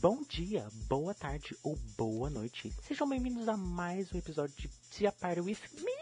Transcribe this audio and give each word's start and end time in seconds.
bom 0.00 0.22
dia, 0.26 0.66
boa 0.88 1.12
tarde 1.12 1.54
ou 1.62 1.76
boa 1.96 2.30
noite. 2.30 2.72
Sejam 2.82 3.06
bem-vindos 3.06 3.46
a 3.48 3.56
mais 3.56 4.10
um 4.12 4.18
episódio 4.18 4.56
de 4.56 4.70
Tia 4.90 5.12
Party 5.12 5.40
With 5.42 5.58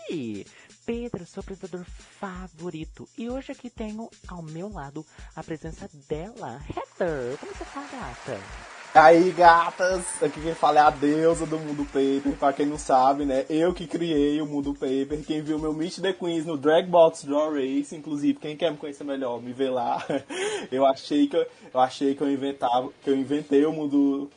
Me. 0.09 0.47
Pedro, 0.87 1.27
seu 1.27 1.41
apresentador 1.41 1.85
favorito. 1.85 3.09
E 3.19 3.29
hoje 3.29 3.51
aqui 3.51 3.69
tenho 3.69 4.09
ao 4.29 4.41
meu 4.41 4.69
lado 4.69 5.05
a 5.35 5.43
presença 5.43 5.91
dela, 6.09 6.63
Heather. 6.69 7.37
Como 7.39 7.53
você 7.53 7.65
tá, 7.65 7.83
gata? 7.91 8.78
Aí, 9.01 9.31
gatas, 9.31 10.03
aqui 10.21 10.41
quem 10.41 10.55
fala 10.57 10.81
é 10.81 10.83
a 10.83 10.91
deusa 10.91 11.47
do 11.47 11.57
Mundo 11.57 11.85
Paper, 11.85 12.37
pra 12.37 12.53
quem 12.53 12.67
não 12.67 12.77
sabe, 12.77 13.25
né? 13.25 13.47
Eu 13.49 13.73
que 13.73 13.87
criei 13.87 14.43
o 14.43 14.47
Mundo 14.47 14.75
Paper, 14.75 15.25
quem 15.25 15.41
viu 15.41 15.57
meu 15.57 15.73
Meet 15.73 16.01
the 16.01 16.13
Queens 16.13 16.45
no 16.45 16.57
Drag 16.57 16.85
Box 16.89 17.25
Draw 17.25 17.55
Race, 17.55 17.95
inclusive, 17.95 18.41
quem 18.41 18.57
quer 18.57 18.73
me 18.73 18.77
conhecer 18.77 19.05
melhor, 19.05 19.41
me 19.41 19.53
vê 19.53 19.71
lá. 19.71 20.05
Eu 20.73 20.85
achei 20.85 21.29
que 21.29 21.37
eu, 21.37 21.47
eu 21.73 21.81
achei 21.81 22.17
que 22.17 22.23
eu 22.23 22.31
inventava, 22.31 22.91
que 23.03 23.09
eu 23.09 23.17
inventei 23.17 23.65
o 23.65 23.73
mundo 23.73 24.29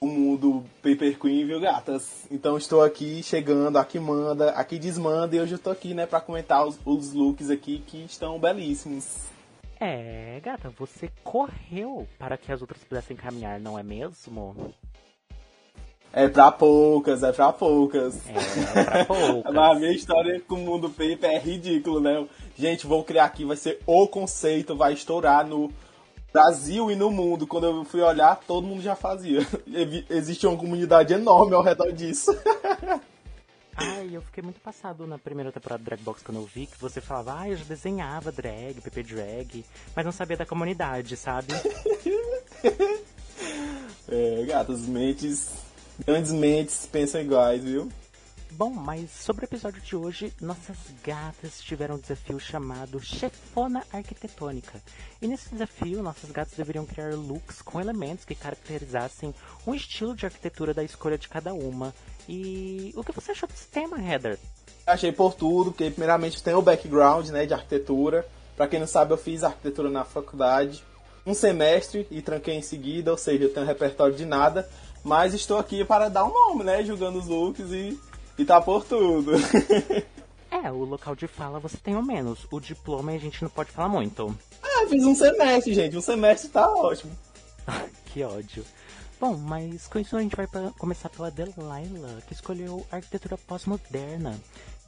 o 0.00 0.06
mundo 0.06 0.64
Paper 0.80 1.18
Queen, 1.18 1.44
viu, 1.44 1.58
gatas? 1.58 2.24
Então 2.30 2.56
estou 2.56 2.84
aqui 2.84 3.20
chegando, 3.20 3.78
aqui 3.78 3.98
manda, 3.98 4.50
aqui 4.50 4.78
desmanda 4.78 5.34
e 5.34 5.40
hoje 5.40 5.54
eu 5.54 5.58
tô 5.58 5.70
aqui, 5.70 5.92
né, 5.92 6.06
pra 6.06 6.20
comentar 6.20 6.64
os, 6.64 6.78
os 6.84 7.12
looks 7.12 7.50
aqui 7.50 7.82
que 7.84 8.04
estão 8.04 8.38
belíssimos. 8.38 9.33
É, 9.80 10.40
gata, 10.42 10.70
você 10.70 11.10
correu 11.22 12.06
para 12.18 12.36
que 12.36 12.52
as 12.52 12.60
outras 12.60 12.82
pudessem 12.84 13.16
caminhar, 13.16 13.60
não 13.60 13.78
é 13.78 13.82
mesmo? 13.82 14.74
É 16.12 16.28
pra 16.28 16.52
poucas, 16.52 17.24
é 17.24 17.32
pra 17.32 17.52
poucas. 17.52 18.20
É, 18.28 18.84
pra 18.84 19.04
poucas. 19.06 19.52
Mas 19.52 19.76
a 19.76 19.78
minha 19.78 19.90
história 19.90 20.40
com 20.40 20.54
o 20.54 20.58
mundo 20.58 20.88
paper 20.88 21.24
é 21.24 21.38
ridículo, 21.38 22.00
né? 22.00 22.24
Gente, 22.56 22.86
vou 22.86 23.02
criar 23.02 23.24
aqui, 23.24 23.44
vai 23.44 23.56
ser 23.56 23.80
o 23.84 24.06
conceito, 24.06 24.76
vai 24.76 24.92
estourar 24.92 25.44
no 25.44 25.72
Brasil 26.32 26.88
e 26.88 26.94
no 26.94 27.10
mundo. 27.10 27.48
Quando 27.48 27.66
eu 27.66 27.84
fui 27.84 28.00
olhar, 28.00 28.40
todo 28.46 28.66
mundo 28.66 28.80
já 28.80 28.94
fazia. 28.94 29.40
Existe 30.08 30.46
uma 30.46 30.56
comunidade 30.56 31.12
enorme 31.12 31.54
ao 31.54 31.62
redor 31.62 31.92
disso. 31.92 32.30
Ai, 33.76 34.10
eu 34.12 34.22
fiquei 34.22 34.42
muito 34.42 34.60
passado 34.60 35.06
na 35.06 35.18
primeira 35.18 35.50
temporada 35.50 35.82
do 35.82 35.86
Drag 35.86 36.00
Box 36.02 36.22
quando 36.22 36.38
eu 36.38 36.46
vi 36.46 36.66
que 36.66 36.80
você 36.80 37.00
falava, 37.00 37.40
ah, 37.40 37.48
eu 37.48 37.56
já 37.56 37.64
desenhava 37.64 38.30
drag, 38.30 38.80
PP 38.80 39.02
drag, 39.02 39.64
mas 39.94 40.04
não 40.04 40.12
sabia 40.12 40.36
da 40.36 40.46
comunidade, 40.46 41.16
sabe? 41.16 41.48
é, 44.08 44.44
gatas, 44.46 44.82
mentes, 44.82 45.52
grandes 46.06 46.32
mentes 46.32 46.86
pensam 46.86 47.20
iguais, 47.20 47.64
viu? 47.64 47.90
Bom, 48.56 48.70
mas 48.70 49.10
sobre 49.10 49.44
o 49.44 49.46
episódio 49.46 49.82
de 49.82 49.96
hoje, 49.96 50.32
nossas 50.40 50.76
gatas 51.02 51.60
tiveram 51.60 51.96
um 51.96 51.98
desafio 51.98 52.38
chamado 52.38 53.00
Chefona 53.00 53.82
Arquitetônica. 53.92 54.80
E 55.20 55.26
nesse 55.26 55.50
desafio, 55.50 56.04
nossas 56.04 56.30
gatas 56.30 56.54
deveriam 56.56 56.86
criar 56.86 57.16
looks 57.16 57.60
com 57.60 57.80
elementos 57.80 58.24
que 58.24 58.36
caracterizassem 58.36 59.34
um 59.66 59.74
estilo 59.74 60.14
de 60.14 60.24
arquitetura 60.24 60.72
da 60.72 60.84
escolha 60.84 61.18
de 61.18 61.28
cada 61.28 61.52
uma 61.52 61.92
e 62.28 62.92
o 62.94 63.02
que 63.02 63.10
você 63.10 63.32
achou 63.32 63.48
desse 63.48 63.66
tema, 63.66 64.00
Heather? 64.00 64.38
Achei 64.86 65.10
por 65.10 65.34
tudo, 65.34 65.72
porque 65.72 65.90
primeiramente 65.90 66.40
tem 66.40 66.54
o 66.54 66.62
background 66.62 67.30
né, 67.30 67.46
de 67.46 67.54
arquitetura. 67.54 68.24
Para 68.56 68.68
quem 68.68 68.78
não 68.78 68.86
sabe, 68.86 69.12
eu 69.12 69.18
fiz 69.18 69.42
arquitetura 69.42 69.90
na 69.90 70.04
faculdade 70.04 70.84
um 71.26 71.34
semestre 71.34 72.06
e 72.10 72.22
tranquei 72.22 72.54
em 72.54 72.62
seguida, 72.62 73.10
ou 73.10 73.18
seja, 73.18 73.44
eu 73.44 73.52
tenho 73.52 73.64
um 73.64 73.68
repertório 73.68 74.14
de 74.14 74.26
nada, 74.26 74.68
mas 75.02 75.34
estou 75.34 75.58
aqui 75.58 75.84
para 75.84 76.08
dar 76.08 76.24
um 76.24 76.32
nome, 76.32 76.64
né? 76.64 76.84
Julgando 76.84 77.18
os 77.18 77.26
looks 77.26 77.72
e, 77.72 77.98
e 78.38 78.44
tá 78.44 78.60
por 78.60 78.84
tudo. 78.84 79.32
é, 80.50 80.70
o 80.70 80.84
local 80.84 81.14
de 81.14 81.26
fala 81.26 81.58
você 81.58 81.76
tem 81.76 81.96
o 81.96 82.02
menos. 82.02 82.46
O 82.50 82.60
diploma 82.60 83.12
a 83.12 83.18
gente 83.18 83.42
não 83.42 83.50
pode 83.50 83.70
falar 83.70 83.88
muito. 83.88 84.36
Ah, 84.62 84.86
fiz 84.88 85.04
um 85.04 85.14
semestre, 85.14 85.74
gente. 85.74 85.96
Um 85.96 86.00
semestre 86.00 86.50
tá 86.50 86.68
ótimo. 86.68 87.12
que 88.06 88.22
ódio. 88.22 88.64
Bom, 89.20 89.36
mas 89.36 89.86
com 89.86 89.98
isso 89.98 90.16
a 90.16 90.20
gente 90.20 90.36
vai 90.36 90.46
começar 90.78 91.08
pela 91.08 91.30
Delilah, 91.30 92.20
que 92.26 92.34
escolheu 92.34 92.84
arquitetura 92.90 93.38
pós-moderna, 93.38 94.38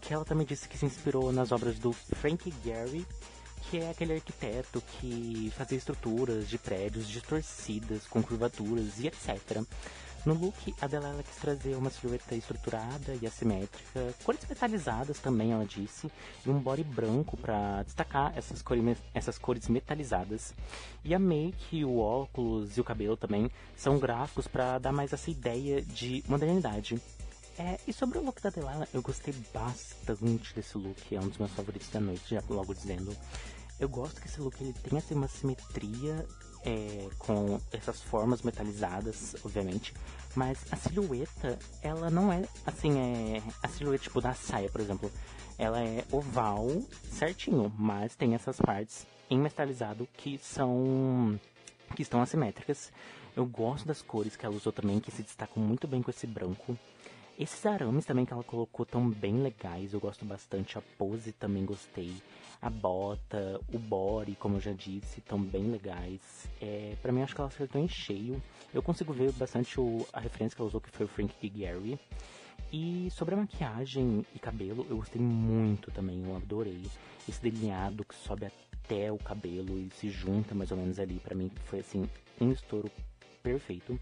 que 0.01 0.13
ela 0.13 0.25
também 0.25 0.47
disse 0.47 0.69
que 0.69 0.77
se 0.77 0.85
inspirou 0.85 1.33
nas 1.33 1.53
obras 1.53 1.79
do 1.79 1.93
Frank 1.93 2.53
Gehry, 2.63 3.07
que 3.71 3.79
é 3.79 3.91
aquele 3.91 4.15
arquiteto 4.15 4.83
que 5.01 5.53
fazia 5.57 5.79
estruturas 5.79 6.49
de 6.49 6.59
prédios 6.59 7.09
distorcidas, 7.09 8.07
com 8.07 8.23
curvaturas 8.23 8.99
e 8.99 9.07
etc. 9.07 9.63
No 10.27 10.35
look, 10.35 10.75
a 10.81 10.89
Delilah 10.89 11.23
quis 11.23 11.37
trazer 11.37 11.77
uma 11.77 11.89
silhueta 11.89 12.35
estruturada 12.35 13.17
e 13.23 13.25
assimétrica, 13.29 14.13
cores 14.25 14.45
metalizadas 14.49 15.21
também, 15.21 15.53
ela 15.53 15.65
disse, 15.65 16.11
e 16.45 16.51
um 16.51 16.59
body 16.59 16.83
branco 16.83 17.37
para 17.37 17.85
destacar 17.85 18.37
essas 18.37 18.61
cores, 18.61 18.99
essas 19.15 19.39
cores 19.39 19.69
metalizadas. 19.69 20.53
E 21.05 21.15
a 21.15 21.19
make, 21.21 21.85
o 21.85 21.99
óculos 21.99 22.77
e 22.77 22.81
o 22.81 22.85
cabelo 22.85 23.17
também 23.17 23.49
são 23.77 24.01
gráficos 24.01 24.49
para 24.49 24.81
dar 24.81 24.91
mais 24.91 25.13
essa 25.13 25.31
ideia 25.31 25.81
de 25.81 26.25
modernidade. 26.27 27.01
É, 27.57 27.79
e 27.87 27.93
sobre 27.93 28.19
o 28.19 28.25
look 28.25 28.43
da 28.43 28.51
Delilah, 28.51 28.89
eu 28.93 29.03
gostei 29.03 29.33
bastante 29.55 30.53
desse 30.57 30.77
look, 30.77 31.15
é 31.15 31.21
um 31.21 31.29
dos 31.29 31.39
meus 31.39 31.53
favoritos 31.53 31.89
da 31.91 32.01
noite, 32.01 32.35
já 32.35 32.43
logo 32.51 32.75
dizendo. 32.75 33.17
Eu 33.79 33.89
gosto 33.89 34.21
que 34.21 34.27
esse 34.27 34.41
look 34.41 34.61
ele 34.61 34.73
tem 34.73 34.99
assim, 34.99 35.15
uma 35.15 35.29
simetria 35.29 36.27
é, 36.67 37.09
com 37.17 37.61
essas 37.73 38.03
formas 38.03 38.43
metalizadas, 38.43 39.37
obviamente, 39.45 39.95
mas 40.35 40.59
a 40.73 40.77
silhueta, 40.77 41.57
ela 41.81 42.11
não 42.11 42.33
é 42.33 42.43
assim, 42.67 42.99
é 42.99 43.43
a 43.63 43.69
silhueta 43.69 44.03
tipo 44.03 44.21
da 44.21 44.35
saia, 44.35 44.69
por 44.69 44.81
exemplo, 44.81 45.11
ela 45.57 45.81
é 45.81 46.05
oval, 46.11 46.67
certinho, 47.09 47.73
mas 47.79 48.17
tem 48.17 48.35
essas 48.35 48.61
partes 48.61 49.07
em 49.31 49.39
metalizado 49.39 50.07
que 50.17 50.39
são 50.39 51.39
que 51.95 52.03
estão 52.03 52.21
assimétricas. 52.21 52.93
Eu 53.37 53.47
gosto 53.47 53.87
das 53.87 54.03
cores 54.03 54.35
que 54.35 54.45
ela 54.45 54.57
usou 54.57 54.73
também, 54.73 54.99
que 54.99 55.11
se 55.11 55.23
destacam 55.23 55.63
muito 55.63 55.87
bem 55.87 56.03
com 56.03 56.11
esse 56.11 56.27
branco. 56.27 56.77
Esses 57.39 57.65
arames 57.65 58.05
também 58.05 58.25
que 58.25 58.33
ela 58.33 58.43
colocou 58.43 58.85
tão 58.85 59.09
bem 59.09 59.43
legais, 59.43 59.93
eu 59.93 60.01
gosto 60.01 60.25
bastante. 60.25 60.79
A 60.79 60.83
pose 60.99 61.33
também 61.33 61.65
gostei 61.65 62.15
a 62.61 62.71
bota, 62.71 63.61
o 63.73 63.79
body, 63.79 64.35
como 64.37 64.57
eu 64.57 64.61
já 64.61 64.73
disse, 64.73 65.21
estão 65.21 65.41
bem 65.41 65.71
legais. 65.71 66.49
É, 66.61 66.95
para 67.01 67.13
mim, 67.13 67.23
acho 67.23 67.35
que 67.35 67.41
ela 67.41 67.49
acertou 67.49 67.81
em 67.81 67.89
cheio. 67.89 68.43
Eu 68.73 68.83
consigo 68.83 69.13
ver 69.13 69.33
bastante 69.33 69.81
o, 69.81 70.07
a 70.13 70.21
referência 70.21 70.57
que 70.57 70.63
ela 70.63 70.69
usou, 70.69 70.81
que 70.81 70.91
foi 70.91 71.07
o 71.07 71.09
Frank 71.09 71.35
Gary. 71.49 71.99
E 72.73 73.09
sobre 73.13 73.35
a 73.35 73.39
maquiagem 73.39 74.25
e 74.35 74.39
cabelo, 74.39 74.87
eu 74.91 74.97
gostei 74.97 75.21
muito 75.21 75.91
também, 75.91 76.25
eu 76.25 76.37
adorei. 76.37 76.83
Esse 77.29 77.41
delineado 77.41 78.05
que 78.05 78.15
sobe 78.15 78.47
até 78.47 79.11
o 79.13 79.19
cabelo 79.19 79.79
e 79.79 79.91
se 79.91 80.09
junta 80.11 80.55
mais 80.55 80.71
ou 80.71 80.77
menos 80.77 80.99
ali, 80.99 81.21
para 81.21 81.35
mim 81.35 81.51
foi 81.65 81.81
assim, 81.81 82.09
um 82.41 82.51
estouro 82.51 82.91
perfeito. 83.43 83.99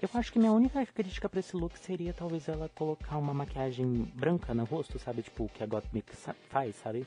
Eu 0.00 0.10
acho 0.12 0.30
que 0.30 0.38
minha 0.38 0.52
única 0.52 0.84
crítica 0.84 1.26
para 1.26 1.40
esse 1.40 1.56
look 1.56 1.78
seria 1.78 2.12
talvez 2.12 2.48
ela 2.48 2.68
colocar 2.74 3.16
uma 3.16 3.32
maquiagem 3.32 3.86
branca 4.14 4.52
no 4.52 4.64
rosto, 4.64 4.98
sabe? 4.98 5.22
Tipo 5.22 5.44
o 5.44 5.48
que 5.48 5.64
a 5.64 5.66
Gottmik 5.66 6.14
faz, 6.50 6.76
sabe? 6.76 7.06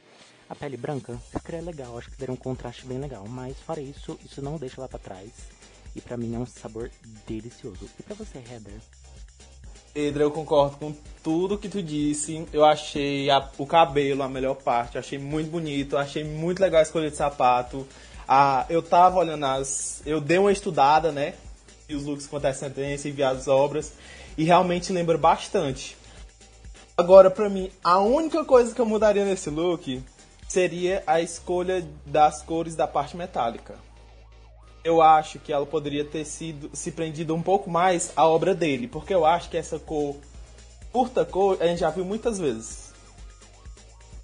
A 0.49 0.55
pele 0.55 0.75
branca. 0.75 1.15
Ficaria 1.31 1.61
legal, 1.61 1.97
acho 1.97 2.09
que 2.09 2.17
daria 2.17 2.33
um 2.33 2.37
contraste 2.37 2.85
bem 2.85 2.97
legal. 2.97 3.25
Mas 3.27 3.55
fora 3.59 3.79
isso, 3.79 4.19
isso 4.25 4.41
não 4.41 4.57
deixa 4.57 4.81
ela 4.81 4.89
para 4.89 4.97
trás. 4.97 5.29
E 5.95 6.01
para 6.01 6.17
mim 6.17 6.35
é 6.35 6.39
um 6.39 6.45
sabor 6.45 6.89
delicioso. 7.27 7.87
E 7.99 8.03
para 8.03 8.15
você, 8.15 8.39
Heather? 8.39 8.73
Pedro, 9.93 10.23
eu 10.23 10.31
concordo 10.31 10.77
com 10.77 10.95
tudo 11.23 11.57
que 11.57 11.69
tu 11.69 11.83
disse. 11.83 12.47
Eu 12.51 12.65
achei 12.65 13.29
a, 13.29 13.47
o 13.57 13.65
cabelo 13.65 14.23
a 14.23 14.29
melhor 14.29 14.55
parte. 14.55 14.97
achei 14.97 15.19
muito 15.19 15.51
bonito. 15.51 15.95
achei 15.97 16.23
muito 16.23 16.59
legal 16.59 16.79
a 16.79 16.83
escolha 16.83 17.11
de 17.11 17.15
sapato. 17.15 17.87
Ah, 18.27 18.65
eu 18.69 18.81
tava 18.81 19.19
olhando 19.19 19.45
as. 19.45 20.01
Eu 20.05 20.19
dei 20.19 20.37
uma 20.39 20.51
estudada, 20.51 21.11
né? 21.11 21.35
os 21.95 22.03
looks 22.05 22.27
com 22.27 22.37
antecedência 22.37 23.09
e 23.09 23.23
as 23.23 23.47
obras. 23.47 23.93
E 24.37 24.43
realmente 24.43 24.93
lembra 24.93 25.17
bastante. 25.17 25.97
Agora, 26.97 27.29
pra 27.29 27.49
mim, 27.49 27.71
a 27.83 27.99
única 27.99 28.43
coisa 28.43 28.73
que 28.73 28.81
eu 28.81 28.85
mudaria 28.85 29.25
nesse 29.25 29.49
look 29.49 30.03
seria 30.49 31.03
a 31.05 31.21
escolha 31.21 31.87
das 32.05 32.41
cores 32.41 32.75
da 32.75 32.87
parte 32.87 33.15
metálica. 33.15 33.75
Eu 34.83 35.01
acho 35.01 35.37
que 35.39 35.53
ela 35.53 35.65
poderia 35.65 36.03
ter 36.03 36.25
sido 36.25 36.71
se 36.73 36.91
prendido 36.91 37.35
um 37.35 37.41
pouco 37.41 37.69
mais 37.69 38.11
à 38.15 38.27
obra 38.27 38.55
dele, 38.55 38.87
porque 38.87 39.13
eu 39.13 39.25
acho 39.25 39.49
que 39.49 39.57
essa 39.57 39.77
cor, 39.77 40.15
curta 40.91 41.23
cor, 41.23 41.57
a 41.61 41.67
gente 41.67 41.79
já 41.79 41.91
viu 41.91 42.03
muitas 42.03 42.39
vezes. 42.39 42.89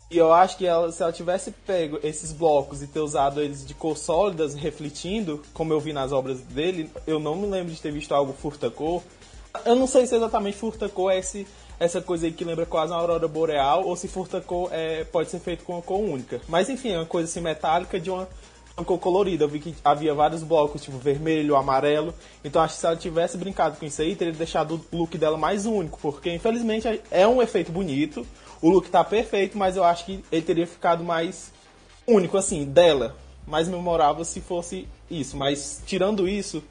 E 0.10 0.18
eu 0.18 0.34
acho 0.34 0.58
que 0.58 0.66
ela, 0.66 0.92
se 0.92 1.04
ela 1.04 1.12
tivesse 1.12 1.52
pego 1.52 2.00
esses 2.02 2.32
blocos 2.32 2.82
e 2.82 2.88
ter 2.88 3.00
usado 3.00 3.42
eles 3.42 3.66
de 3.66 3.74
cor 3.74 3.98
sólidas, 3.98 4.56
refletindo, 4.56 5.44
como 5.54 5.74
eu 5.74 5.80
vi 5.80 5.94
nas 5.94 6.12
obras 6.12 6.40
dele, 6.42 6.90
eu 7.06 7.20
não 7.20 7.36
me 7.36 7.46
lembro 7.46 7.74
de 7.74 7.82
ter 7.82 7.92
visto 7.92 8.14
algo 8.16 8.34
furta-cor. 8.34 9.04
Eu 9.64 9.76
não 9.76 9.88
sei 9.88 10.08
se 10.08 10.16
exatamente 10.16 10.58
furta-cor 10.58 11.12
é 11.12 11.20
esse, 11.20 11.48
essa 11.80 12.02
coisa 12.02 12.26
aí 12.26 12.32
que 12.32 12.44
lembra 12.44 12.66
quase 12.66 12.92
uma 12.92 13.00
aurora 13.00 13.28
boreal, 13.28 13.86
ou 13.86 13.96
se 13.96 14.08
furta-cor 14.08 14.70
é, 14.72 15.04
pode 15.06 15.30
ser 15.30 15.40
feito 15.40 15.64
com 15.64 15.74
uma 15.74 15.82
cor 15.82 16.00
única. 16.00 16.42
Mas 16.48 16.70
enfim, 16.70 16.92
é 16.92 16.98
uma 16.98 17.06
coisa 17.06 17.30
assim 17.30 17.42
metálica 17.42 18.00
de 18.00 18.10
uma, 18.10 18.28
uma 18.78 18.86
cor 18.86 19.00
colorida. 19.00 19.44
Eu 19.44 19.50
vi 19.50 19.60
que 19.60 19.76
havia 19.84 20.14
vários 20.14 20.44
blocos, 20.44 20.82
tipo 20.82 20.98
vermelho, 20.98 21.56
amarelo. 21.56 22.14
Então 22.44 22.62
acho 22.62 22.76
que 22.76 22.80
se 22.80 22.86
ela 22.86 22.96
tivesse 22.96 23.38
brincado 23.38 23.78
com 23.78 23.86
isso 23.86 24.02
aí, 24.02 24.16
teria 24.16 24.34
deixado 24.34 24.82
o 24.92 24.98
look 24.98 25.18
dela 25.18 25.38
mais 25.38 25.66
único, 25.66 26.00
porque 26.02 26.34
infelizmente 26.34 27.02
é 27.12 27.28
um 27.28 27.42
efeito 27.42 27.72
bonito 27.72 28.26
o 28.62 28.70
look 28.70 28.90
tá 28.90 29.04
perfeito, 29.04 29.58
mas 29.58 29.76
eu 29.76 29.84
acho 29.84 30.06
que 30.06 30.24
ele 30.32 30.42
teria 30.42 30.66
ficado 30.66 31.04
mais 31.04 31.52
único, 32.08 32.38
assim, 32.38 32.66
dela. 32.66 33.16
Mais 33.46 33.68
memorável 33.68 34.26
se 34.26 34.42
fosse 34.42 34.88
isso. 35.12 35.38
Mas 35.38 35.84
tirando 35.86 36.28
isso, 36.28 36.64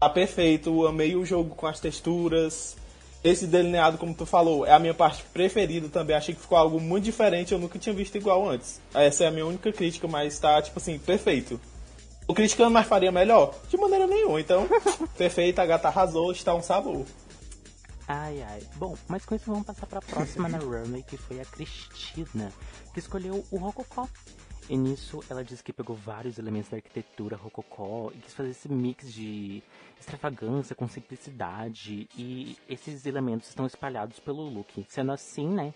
Tá 0.00 0.08
perfeito, 0.08 0.86
amei 0.86 1.16
o 1.16 1.24
jogo 1.24 1.56
com 1.56 1.66
as 1.66 1.80
texturas. 1.80 2.76
Esse 3.22 3.46
delineado, 3.46 3.98
como 3.98 4.14
tu 4.14 4.24
falou, 4.24 4.64
é 4.64 4.72
a 4.72 4.78
minha 4.78 4.94
parte 4.94 5.24
preferida 5.32 5.88
também. 5.88 6.14
Achei 6.14 6.34
que 6.34 6.40
ficou 6.40 6.56
algo 6.56 6.80
muito 6.80 7.04
diferente, 7.04 7.52
eu 7.52 7.58
nunca 7.58 7.78
tinha 7.78 7.94
visto 7.94 8.16
igual 8.16 8.48
antes. 8.48 8.80
Essa 8.94 9.24
é 9.24 9.26
a 9.26 9.30
minha 9.30 9.46
única 9.46 9.72
crítica, 9.72 10.06
mas 10.06 10.38
tá, 10.38 10.62
tipo 10.62 10.78
assim, 10.78 10.98
perfeito. 10.98 11.60
O 12.28 12.34
criticando, 12.34 12.70
mas 12.70 12.86
faria 12.86 13.10
melhor? 13.10 13.54
De 13.68 13.76
maneira 13.76 14.06
nenhuma, 14.06 14.40
então, 14.40 14.68
perfeito, 15.16 15.58
a 15.58 15.66
gata 15.66 15.88
arrasou, 15.88 16.30
está 16.30 16.54
um 16.54 16.62
sabor. 16.62 17.04
Ai, 18.06 18.42
ai. 18.42 18.62
Bom, 18.76 18.96
mas 19.06 19.24
com 19.24 19.34
isso 19.34 19.50
vamos 19.50 19.66
passar 19.66 19.86
para 19.86 19.98
a 19.98 20.02
próxima 20.02 20.48
na 20.48 20.56
runway, 20.58 21.02
que 21.02 21.16
foi 21.16 21.40
a 21.40 21.44
Cristina, 21.44 22.52
que 22.94 23.00
escolheu 23.00 23.44
o 23.50 23.56
Rococó. 23.58 24.08
E 24.68 24.76
nisso 24.76 25.24
ela 25.30 25.42
disse 25.42 25.64
que 25.64 25.72
pegou 25.72 25.96
vários 25.96 26.38
elementos 26.38 26.68
da 26.68 26.76
arquitetura 26.76 27.36
rococó 27.36 28.10
e 28.14 28.18
quis 28.18 28.34
fazer 28.34 28.50
esse 28.50 28.70
mix 28.70 29.10
de 29.10 29.62
extravagância 29.98 30.76
com 30.76 30.86
simplicidade 30.86 32.06
e 32.16 32.54
esses 32.68 33.06
elementos 33.06 33.48
estão 33.48 33.64
espalhados 33.64 34.18
pelo 34.18 34.42
look. 34.42 34.84
Sendo 34.86 35.10
assim, 35.12 35.48
né, 35.48 35.72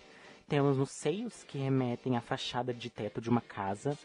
temos 0.47 0.77
os 0.77 0.91
seios 0.91 1.43
que 1.43 1.57
remetem 1.57 2.15
à 2.17 2.21
fachada 2.21 2.71
de 2.71 2.87
teto 2.91 3.19
de 3.19 3.31
uma 3.31 3.41
casa, 3.41 3.97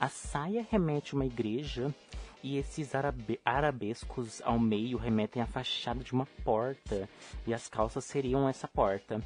a 0.00 0.08
saia 0.08 0.66
remete 0.70 1.14
a 1.14 1.16
uma 1.16 1.26
igreja 1.26 1.94
e 2.42 2.56
esses 2.56 2.94
arabe 2.94 3.38
arabescos 3.44 4.40
ao 4.42 4.58
meio 4.58 4.96
remetem 4.96 5.42
à 5.42 5.46
fachada 5.46 6.02
de 6.02 6.12
uma 6.12 6.26
porta 6.42 7.06
e 7.46 7.52
as 7.52 7.68
calças 7.68 8.06
seriam 8.06 8.48
essa 8.48 8.66
porta. 8.66 9.22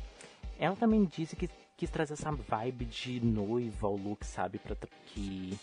Ela 0.58 0.74
também 0.74 1.04
disse 1.04 1.36
que 1.36 1.48
quis 1.76 1.90
trazer 1.90 2.14
essa 2.14 2.32
vibe 2.32 2.84
de 2.86 3.20
noiva 3.20 3.86
ao 3.86 3.96
look, 3.96 4.24
sabe? 4.24 4.58
Pra, 4.58 4.76
que, 5.06 5.58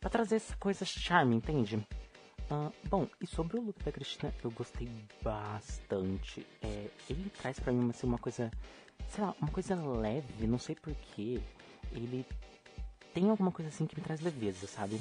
pra 0.00 0.10
trazer 0.10 0.36
essa 0.36 0.56
coisa 0.56 0.84
charme, 0.84 1.36
entende? 1.36 1.76
Uh, 2.50 2.72
bom, 2.88 3.06
e 3.20 3.26
sobre 3.26 3.58
o 3.58 3.60
look 3.60 3.82
da 3.84 3.92
Cristina, 3.92 4.32
eu 4.42 4.50
gostei 4.50 4.88
bastante. 5.22 6.46
É, 6.62 6.88
ele 7.10 7.30
traz 7.38 7.60
pra 7.60 7.72
mim 7.72 7.90
assim, 7.90 8.06
uma 8.06 8.18
coisa, 8.18 8.50
sei 9.10 9.22
lá, 9.22 9.34
uma 9.40 9.50
coisa 9.50 9.74
leve, 9.74 10.46
não 10.46 10.58
sei 10.58 10.74
porquê. 10.74 11.40
Ele 11.92 12.24
tem 13.12 13.28
alguma 13.28 13.52
coisa 13.52 13.68
assim 13.68 13.86
que 13.86 13.96
me 13.96 14.02
traz 14.02 14.20
leveza, 14.20 14.66
sabe? 14.66 14.98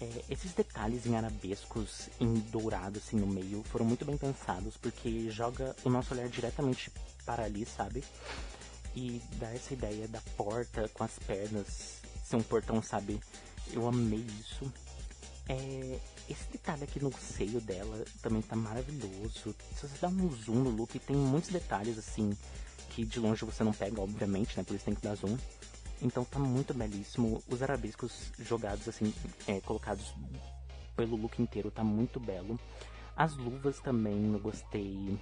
É, 0.00 0.24
esses 0.28 0.52
detalhes 0.52 1.06
em 1.06 1.16
arabescos, 1.16 2.08
em 2.20 2.34
dourado 2.50 2.98
assim 2.98 3.16
no 3.16 3.26
meio, 3.28 3.62
foram 3.64 3.86
muito 3.86 4.04
bem 4.04 4.16
pensados, 4.16 4.76
porque 4.76 5.30
joga 5.30 5.76
o 5.84 5.90
nosso 5.90 6.12
olhar 6.12 6.28
diretamente 6.28 6.90
para 7.24 7.44
ali, 7.44 7.64
sabe? 7.64 8.02
E 8.94 9.20
dá 9.36 9.52
essa 9.52 9.74
ideia 9.74 10.06
da 10.08 10.20
porta 10.36 10.88
com 10.94 11.04
as 11.04 11.18
pernas 11.18 12.00
ser 12.24 12.36
um 12.36 12.42
portão, 12.42 12.82
sabe? 12.82 13.20
Eu 13.72 13.86
amei 13.88 14.24
isso. 14.40 14.72
É, 15.48 15.98
esse 16.28 16.50
detalhe 16.50 16.84
aqui 16.84 17.02
no 17.02 17.12
seio 17.12 17.60
dela 17.60 18.04
também 18.22 18.40
tá 18.40 18.56
maravilhoso. 18.56 19.54
Se 19.76 19.86
você 19.86 19.98
dá 20.00 20.08
um 20.08 20.30
zoom 20.30 20.62
no 20.62 20.70
look, 20.70 20.98
tem 20.98 21.16
muitos 21.16 21.50
detalhes 21.50 21.98
assim 21.98 22.36
que 22.90 23.04
de 23.04 23.18
longe 23.18 23.44
você 23.44 23.64
não 23.64 23.72
pega, 23.72 24.00
obviamente, 24.00 24.56
né? 24.56 24.64
Por 24.64 24.74
isso 24.74 24.84
tem 24.84 24.94
que 24.94 25.02
dar 25.02 25.16
zoom. 25.16 25.36
Então 26.00 26.24
tá 26.24 26.38
muito 26.38 26.72
belíssimo. 26.72 27.42
Os 27.48 27.62
arabescos 27.62 28.30
jogados 28.38 28.88
assim, 28.88 29.12
é, 29.46 29.60
colocados 29.60 30.14
pelo 30.96 31.16
look 31.16 31.40
inteiro, 31.42 31.70
tá 31.70 31.84
muito 31.84 32.18
belo. 32.20 32.58
As 33.16 33.36
luvas 33.36 33.80
também 33.80 34.32
eu 34.32 34.38
gostei. 34.38 35.18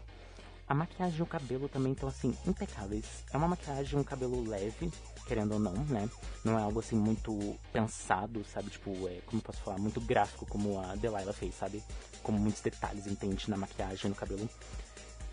A 0.69 0.75
maquiagem 0.75 1.19
e 1.19 1.23
o 1.23 1.27
cabelo 1.27 1.69
também 1.69 1.93
estão, 1.93 2.09
assim, 2.09 2.37
impecáveis. 2.47 3.25
É 3.33 3.37
uma 3.37 3.49
maquiagem, 3.49 3.99
um 3.99 4.05
cabelo 4.05 4.43
leve, 4.49 4.91
querendo 5.27 5.53
ou 5.53 5.59
não, 5.59 5.73
né? 5.73 6.09
Não 6.45 6.59
é 6.59 6.63
algo, 6.63 6.81
assim, 6.81 6.97
muito 6.97 7.57
pensado, 7.73 8.45
sabe? 8.45 8.71
Tipo, 8.71 9.09
é, 9.09 9.21
como 9.27 9.43
posso 9.43 9.61
falar, 9.61 9.79
muito 9.79 10.01
gráfico, 10.01 10.47
como 10.47 10.81
a 10.81 10.95
Delilah 10.95 11.33
fez, 11.33 11.55
sabe? 11.55 11.83
Com 12.23 12.33
muitos 12.33 12.63
detalhes, 12.63 13.07
entende? 13.07 13.51
Na 13.51 13.57
maquiagem, 13.57 14.09
no 14.09 14.17
cabelo. 14.17 14.49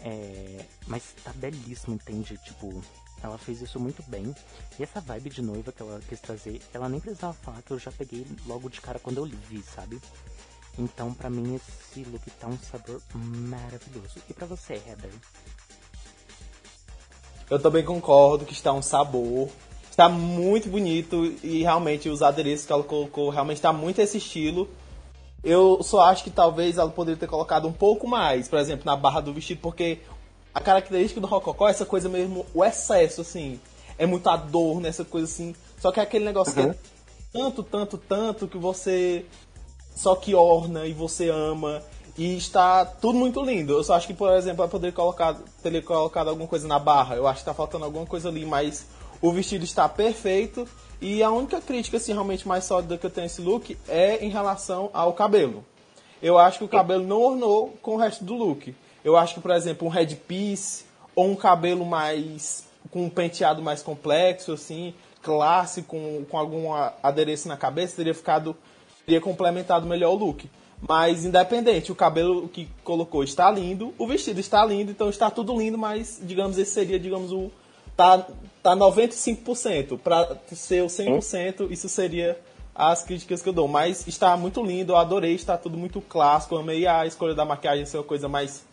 É, 0.01 0.65
mas 0.87 1.13
tá 1.23 1.31
belíssimo, 1.33 1.95
entende? 1.95 2.37
Tipo, 2.37 2.81
ela 3.21 3.37
fez 3.37 3.61
isso 3.61 3.79
muito 3.79 4.01
bem. 4.03 4.33
E 4.77 4.83
essa 4.83 5.01
vibe 5.01 5.29
de 5.29 5.41
noiva 5.41 5.71
que 5.71 5.81
ela 5.81 5.99
quis 6.07 6.19
trazer, 6.19 6.61
ela 6.73 6.89
nem 6.89 6.99
precisava 6.99 7.33
falar 7.33 7.61
que 7.61 7.71
eu 7.71 7.79
já 7.79 7.91
peguei 7.91 8.25
logo 8.45 8.69
de 8.69 8.81
cara 8.81 8.99
quando 8.99 9.17
eu 9.17 9.25
vi, 9.25 9.61
sabe? 9.61 10.01
Então, 10.79 11.13
para 11.13 11.29
mim, 11.29 11.55
esse 11.55 12.05
look 12.05 12.21
tá 12.39 12.47
um 12.47 12.57
sabor 12.57 13.01
maravilhoso. 13.13 14.17
E 14.29 14.33
para 14.33 14.47
você, 14.47 14.75
Heather? 14.75 15.11
Eu 17.49 17.59
também 17.59 17.83
concordo 17.83 18.45
que 18.45 18.53
está 18.53 18.71
um 18.71 18.81
sabor. 18.81 19.49
Está 19.91 20.07
muito 20.07 20.69
bonito 20.69 21.25
e 21.43 21.61
realmente 21.63 22.07
os 22.07 22.21
adereços 22.21 22.65
que 22.65 22.71
ela 22.71 22.83
colocou 22.83 23.29
realmente 23.29 23.57
está 23.57 23.73
muito 23.73 23.99
esse 23.99 24.17
estilo. 24.17 24.69
Eu 25.43 25.83
só 25.83 26.03
acho 26.03 26.23
que 26.23 26.29
talvez 26.29 26.77
ela 26.77 26.89
poderia 26.89 27.19
ter 27.19 27.27
colocado 27.27 27.67
um 27.67 27.73
pouco 27.73 28.07
mais, 28.07 28.47
por 28.47 28.57
exemplo, 28.59 28.85
na 28.85 28.95
barra 28.95 29.19
do 29.19 29.33
vestido, 29.33 29.59
porque 29.61 29.99
a 30.53 30.61
característica 30.61 31.19
do 31.19 31.27
rococó 31.27 31.67
é 31.67 31.71
essa 31.71 31.85
coisa 31.85 32.07
mesmo, 32.07 32.45
o 32.53 32.63
excesso, 32.63 33.21
assim. 33.21 33.59
É 33.97 34.05
muita 34.05 34.37
dor 34.37 34.79
nessa 34.79 35.03
coisa 35.03 35.25
assim. 35.25 35.53
Só 35.77 35.91
que 35.91 35.99
é 35.99 36.03
aquele 36.03 36.23
negócio 36.23 36.57
uhum. 36.57 36.71
que 36.71 36.77
é 36.77 36.99
tanto, 37.33 37.63
tanto, 37.63 37.97
tanto 37.97 38.47
que 38.47 38.57
você 38.57 39.25
só 39.99 40.15
que 40.15 40.33
orna 40.33 40.85
e 40.85 40.93
você 40.93 41.27
ama. 41.27 41.83
E 42.17 42.37
está 42.37 42.85
tudo 42.85 43.17
muito 43.17 43.43
lindo. 43.43 43.73
Eu 43.73 43.83
só 43.83 43.95
acho 43.95 44.07
que, 44.07 44.13
por 44.13 44.31
exemplo, 44.31 44.63
eu 44.63 44.69
poderia 44.69 44.93
colocar, 44.93 45.35
teria 45.61 45.81
colocado 45.81 46.29
alguma 46.29 46.47
coisa 46.47 46.67
na 46.69 46.79
barra. 46.79 47.17
Eu 47.17 47.27
acho 47.27 47.39
que 47.39 47.41
está 47.41 47.53
faltando 47.53 47.83
alguma 47.83 48.05
coisa 48.05 48.29
ali, 48.29 48.45
mas 48.45 48.87
o 49.21 49.29
vestido 49.33 49.65
está 49.65 49.89
perfeito. 49.89 50.65
E 51.01 51.21
a 51.21 51.29
única 51.29 51.59
crítica, 51.59 51.97
assim, 51.97 52.13
realmente 52.13 52.47
mais 52.47 52.63
sólida 52.63 52.97
que 52.97 53.05
eu 53.05 53.09
tenho 53.09 53.25
esse 53.25 53.41
look 53.41 53.77
é 53.89 54.23
em 54.23 54.29
relação 54.29 54.89
ao 54.93 55.11
cabelo. 55.11 55.65
Eu 56.21 56.37
acho 56.37 56.59
que 56.59 56.65
o 56.65 56.69
cabelo 56.69 57.05
não 57.05 57.21
ornou 57.21 57.77
com 57.81 57.95
o 57.95 57.97
resto 57.97 58.23
do 58.23 58.35
look. 58.35 58.73
Eu 59.03 59.17
acho 59.17 59.33
que, 59.33 59.41
por 59.41 59.51
exemplo, 59.51 59.85
um 59.85 59.91
headpiece 59.91 60.85
ou 61.13 61.27
um 61.27 61.35
cabelo 61.35 61.85
mais. 61.85 62.63
com 62.89 63.03
um 63.03 63.09
penteado 63.09 63.61
mais 63.61 63.81
complexo, 63.81 64.53
assim, 64.53 64.93
clássico, 65.21 65.89
com, 65.89 66.23
com 66.23 66.37
alguma 66.37 66.93
aderência 67.03 67.49
na 67.49 67.57
cabeça, 67.57 67.97
teria 67.97 68.13
ficado 68.13 68.55
teria 69.09 69.19
complementado 69.19 69.88
melhor 69.88 70.11
o 70.11 70.15
look. 70.15 70.47
Mas 70.88 71.25
independente, 71.25 71.91
o 71.91 71.95
cabelo 71.95 72.47
que 72.47 72.69
colocou 72.83 73.23
está 73.23 73.51
lindo, 73.51 73.94
o 73.97 74.07
vestido 74.07 74.39
está 74.39 74.63
lindo, 74.63 74.91
então 74.91 75.09
está 75.09 75.29
tudo 75.29 75.57
lindo, 75.57 75.77
mas 75.77 76.19
digamos 76.21 76.57
esse 76.57 76.71
seria, 76.71 77.00
digamos, 77.00 77.31
o 77.33 77.51
tá 77.97 78.25
tá 78.63 78.75
95%, 78.75 79.97
para 79.97 80.38
ser 80.53 80.83
o 80.83 80.88
100%, 80.88 81.69
isso 81.69 81.89
seria 81.89 82.39
as 82.73 83.04
críticas 83.04 83.42
que 83.42 83.49
eu 83.49 83.54
dou, 83.54 83.68
mas 83.68 84.07
está 84.07 84.37
muito 84.37 84.63
lindo, 84.63 84.94
eu 84.94 84.97
adorei, 84.97 85.33
está 85.33 85.57
tudo 85.57 85.78
muito 85.78 85.99
clássico, 85.99 86.56
amei 86.56 86.87
a 86.87 87.06
escolha 87.06 87.33
da 87.33 87.44
maquiagem 87.44 87.85
ser 87.85 87.97
uma 87.97 88.04
coisa 88.04 88.30
mais 88.30 88.63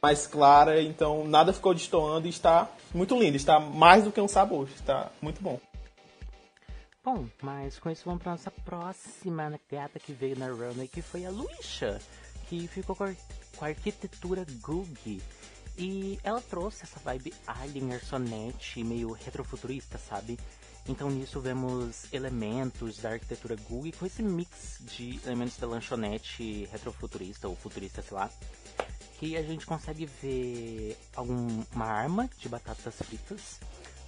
mais 0.00 0.26
clara, 0.26 0.80
então 0.80 1.26
nada 1.26 1.52
ficou 1.52 1.74
destoando 1.74 2.26
e 2.28 2.30
está 2.30 2.68
muito 2.94 3.18
lindo, 3.18 3.36
está 3.36 3.58
mais 3.58 4.04
do 4.04 4.12
que 4.12 4.20
um 4.20 4.28
sabor, 4.28 4.68
está 4.76 5.10
muito 5.20 5.42
bom. 5.42 5.58
Bom, 7.06 7.28
mas 7.40 7.78
com 7.78 7.88
isso 7.88 8.02
vamos 8.04 8.20
para 8.20 8.32
nossa 8.32 8.50
próxima 8.50 9.60
gata 9.70 9.96
que 9.96 10.12
veio 10.12 10.36
na 10.36 10.48
runway, 10.48 10.88
que 10.88 11.00
foi 11.00 11.24
a 11.24 11.30
Luisha, 11.30 12.00
que 12.48 12.66
ficou 12.66 12.96
com 12.96 13.04
a, 13.04 13.14
arquitetura 13.60 14.44
Googie. 14.60 15.22
E 15.78 16.18
ela 16.24 16.40
trouxe 16.40 16.82
essa 16.82 16.98
vibe 16.98 17.32
alien, 17.46 17.90
garçonete, 17.90 18.82
meio 18.82 19.12
retrofuturista, 19.12 19.98
sabe? 19.98 20.36
Então 20.88 21.08
nisso 21.08 21.40
vemos 21.40 22.12
elementos 22.12 22.98
da 22.98 23.10
arquitetura 23.10 23.54
Googie 23.54 23.92
com 23.92 24.04
esse 24.04 24.20
mix 24.20 24.80
de 24.80 25.20
elementos 25.24 25.58
da 25.58 25.68
lanchonete 25.68 26.68
retrofuturista 26.72 27.46
ou 27.46 27.54
futurista, 27.54 28.02
sei 28.02 28.16
lá. 28.16 28.28
Que 29.20 29.36
a 29.36 29.44
gente 29.44 29.64
consegue 29.64 30.06
ver 30.06 30.98
alguma 31.14 31.86
arma 31.86 32.28
de 32.36 32.48
batatas 32.48 32.96
fritas 32.96 33.60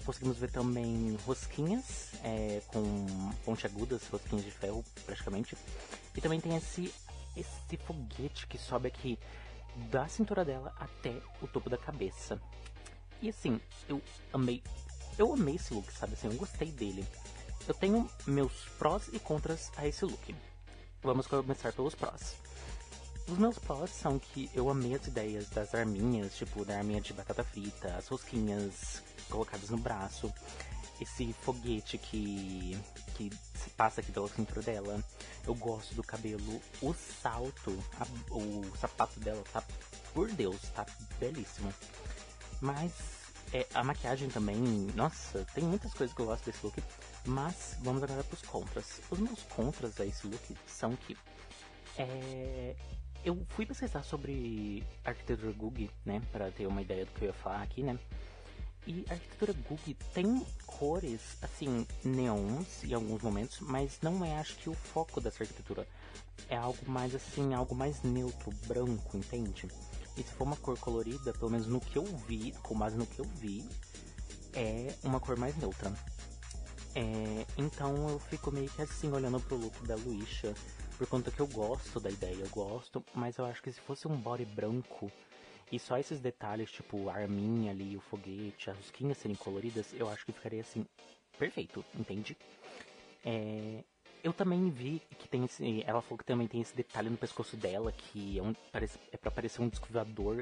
conseguimos 0.08 0.38
ver 0.38 0.50
também 0.50 1.18
rosquinhas 1.26 2.12
é, 2.24 2.62
com 2.68 2.80
pontiagudas, 3.44 4.08
rosquinhas 4.08 4.42
de 4.42 4.50
ferro 4.50 4.82
praticamente. 5.04 5.54
E 6.16 6.20
também 6.22 6.40
tem 6.40 6.56
esse, 6.56 6.94
esse 7.36 7.76
foguete 7.76 8.46
que 8.46 8.56
sobe 8.56 8.88
aqui 8.88 9.18
da 9.90 10.08
cintura 10.08 10.46
dela 10.46 10.74
até 10.80 11.12
o 11.42 11.46
topo 11.46 11.68
da 11.68 11.76
cabeça. 11.76 12.40
E 13.20 13.28
assim, 13.28 13.60
eu 13.86 14.00
amei. 14.32 14.62
Eu 15.18 15.34
amei 15.34 15.56
esse 15.56 15.74
look, 15.74 15.92
sabe? 15.92 16.14
Assim, 16.14 16.28
eu 16.28 16.34
gostei 16.36 16.72
dele. 16.72 17.06
Eu 17.68 17.74
tenho 17.74 18.10
meus 18.26 18.64
prós 18.78 19.08
e 19.12 19.18
contras 19.18 19.70
a 19.76 19.86
esse 19.86 20.06
look. 20.06 20.34
Vamos 21.02 21.26
começar 21.26 21.70
pelos 21.74 21.94
prós. 21.94 22.34
Os 23.28 23.36
meus 23.36 23.58
prós 23.58 23.90
são 23.90 24.18
que 24.18 24.50
eu 24.54 24.70
amei 24.70 24.94
as 24.94 25.06
ideias 25.06 25.50
das 25.50 25.74
arminhas, 25.74 26.34
tipo 26.34 26.64
da 26.64 26.78
arminha 26.78 27.00
de 27.00 27.12
batata 27.12 27.44
frita, 27.44 27.94
as 27.94 28.08
rosquinhas 28.08 29.02
colocadas 29.28 29.68
no 29.68 29.76
braço, 29.76 30.32
esse 30.98 31.34
foguete 31.34 31.98
que, 31.98 32.78
que 33.14 33.30
se 33.54 33.68
passa 33.70 34.00
aqui 34.00 34.10
pela 34.12 34.28
cintura 34.28 34.62
dela. 34.62 35.04
Eu 35.46 35.54
gosto 35.54 35.94
do 35.94 36.02
cabelo, 36.02 36.60
o 36.80 36.94
salto, 36.94 37.78
a, 38.00 38.06
o 38.34 38.76
sapato 38.78 39.20
dela 39.20 39.44
tá, 39.52 39.62
por 40.14 40.30
Deus, 40.32 40.60
tá 40.74 40.86
belíssimo. 41.20 41.72
Mas 42.62 42.92
é, 43.52 43.66
a 43.74 43.84
maquiagem 43.84 44.30
também, 44.30 44.56
nossa, 44.94 45.46
tem 45.54 45.64
muitas 45.64 45.92
coisas 45.92 46.16
que 46.16 46.22
eu 46.22 46.26
gosto 46.26 46.46
desse 46.46 46.64
look. 46.64 46.82
Mas 47.26 47.76
vamos 47.82 48.02
agora 48.02 48.24
pros 48.24 48.40
contras. 48.40 49.02
Os 49.10 49.18
meus 49.18 49.42
contras 49.42 50.00
a 50.00 50.06
esse 50.06 50.26
look 50.26 50.56
são 50.66 50.96
que 50.96 51.14
é, 51.98 52.74
eu 53.28 53.46
fui 53.50 53.66
pesquisar 53.66 54.02
sobre 54.02 54.82
arquitetura 55.04 55.52
Google, 55.52 55.88
né, 56.04 56.22
para 56.32 56.50
ter 56.50 56.66
uma 56.66 56.80
ideia 56.80 57.04
do 57.04 57.12
que 57.12 57.22
eu 57.22 57.28
ia 57.28 57.34
falar 57.34 57.62
aqui, 57.62 57.82
né. 57.82 57.98
E 58.86 59.04
a 59.08 59.12
arquitetura 59.12 59.52
Google 59.52 59.94
tem 60.14 60.46
cores, 60.66 61.36
assim, 61.42 61.86
neons 62.02 62.84
em 62.84 62.94
alguns 62.94 63.20
momentos, 63.20 63.60
mas 63.60 63.98
não 64.00 64.24
é, 64.24 64.38
acho 64.38 64.56
que, 64.56 64.70
o 64.70 64.74
foco 64.74 65.20
dessa 65.20 65.42
arquitetura. 65.42 65.86
É 66.48 66.56
algo 66.56 66.78
mais, 66.90 67.14
assim, 67.14 67.52
algo 67.52 67.74
mais 67.74 68.02
neutro, 68.02 68.50
branco, 68.66 69.16
entende? 69.16 69.68
E 70.16 70.22
se 70.22 70.32
for 70.32 70.44
uma 70.44 70.56
cor 70.56 70.78
colorida, 70.78 71.34
pelo 71.34 71.50
menos 71.50 71.66
no 71.66 71.80
que 71.80 71.98
eu 71.98 72.04
vi, 72.26 72.52
com 72.62 72.78
base 72.78 72.96
no 72.96 73.06
que 73.06 73.18
eu 73.18 73.26
vi, 73.26 73.68
é 74.54 74.94
uma 75.02 75.20
cor 75.20 75.36
mais 75.36 75.54
neutra. 75.58 75.92
É, 76.94 77.46
então 77.58 78.08
eu 78.08 78.18
fico 78.18 78.50
meio 78.50 78.70
que 78.70 78.80
assim, 78.80 79.12
olhando 79.12 79.38
pro 79.40 79.56
look 79.56 79.86
da 79.86 79.96
Luisha, 79.96 80.54
por 80.98 81.06
conta 81.06 81.30
que 81.30 81.38
eu 81.38 81.46
gosto 81.46 82.00
da 82.00 82.10
ideia, 82.10 82.34
eu 82.34 82.48
gosto, 82.50 83.02
mas 83.14 83.38
eu 83.38 83.46
acho 83.46 83.62
que 83.62 83.70
se 83.70 83.80
fosse 83.80 84.08
um 84.08 84.16
body 84.16 84.44
branco 84.44 85.10
e 85.70 85.78
só 85.78 85.96
esses 85.96 86.18
detalhes, 86.18 86.72
tipo 86.72 87.08
a 87.08 87.14
arminha 87.14 87.70
ali, 87.70 87.96
o 87.96 88.00
foguete, 88.00 88.68
as 88.68 88.76
rosquinhas 88.76 89.16
serem 89.16 89.36
coloridas, 89.36 89.92
eu 89.92 90.08
acho 90.08 90.26
que 90.26 90.32
ficaria 90.32 90.60
assim, 90.60 90.84
perfeito, 91.38 91.84
entende? 91.94 92.36
É, 93.24 93.84
eu 94.24 94.32
também 94.32 94.68
vi 94.70 95.00
que 95.18 95.28
tem 95.28 95.44
esse. 95.44 95.84
Ela 95.86 96.02
falou 96.02 96.18
que 96.18 96.24
também 96.24 96.48
tem 96.48 96.60
esse 96.60 96.74
detalhe 96.74 97.08
no 97.08 97.16
pescoço 97.16 97.56
dela, 97.56 97.92
que 97.92 98.38
é, 98.38 98.42
um, 98.42 98.52
parece, 98.72 98.98
é 99.12 99.16
pra 99.16 99.30
parecer 99.30 99.62
um 99.62 99.68
disco 99.68 99.88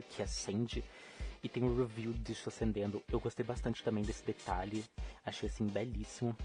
que 0.08 0.22
acende. 0.22 0.82
E 1.42 1.48
tem 1.48 1.62
um 1.62 1.76
review 1.76 2.12
disso 2.12 2.48
acendendo. 2.48 3.02
Eu 3.12 3.20
gostei 3.20 3.44
bastante 3.44 3.82
também 3.84 4.02
desse 4.02 4.24
detalhe. 4.24 4.84
Achei 5.24 5.48
assim 5.48 5.66
belíssimo. 5.66 6.36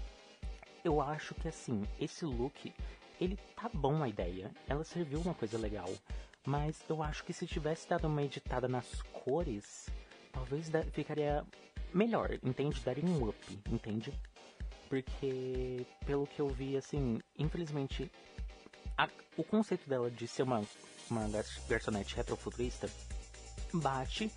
Eu 0.84 1.00
acho 1.00 1.34
que 1.36 1.48
assim, 1.48 1.82
esse 1.98 2.24
look, 2.24 2.72
ele 3.20 3.38
tá 3.56 3.70
bom 3.72 4.02
a 4.02 4.08
ideia. 4.08 4.50
Ela 4.68 4.84
serviu 4.84 5.20
uma 5.20 5.34
coisa 5.34 5.58
legal. 5.58 5.88
Mas 6.44 6.82
eu 6.88 7.02
acho 7.02 7.24
que 7.24 7.32
se 7.32 7.46
tivesse 7.46 7.88
dado 7.88 8.06
uma 8.06 8.22
editada 8.22 8.66
nas 8.66 9.00
cores, 9.12 9.88
talvez 10.32 10.70
ficaria 10.92 11.44
melhor, 11.94 12.32
entende? 12.42 12.80
Daria 12.84 13.04
um 13.04 13.28
up, 13.28 13.58
entende? 13.70 14.12
porque 14.92 15.86
pelo 16.04 16.26
que 16.26 16.38
eu 16.38 16.48
vi, 16.48 16.76
assim, 16.76 17.18
infelizmente, 17.38 18.12
a, 18.94 19.08
o 19.38 19.42
conceito 19.42 19.88
dela 19.88 20.10
de 20.10 20.28
ser 20.28 20.42
uma, 20.42 20.62
uma 21.08 21.26
garçonete 21.66 22.14
retrofuturista 22.14 22.90
bate 23.72 24.30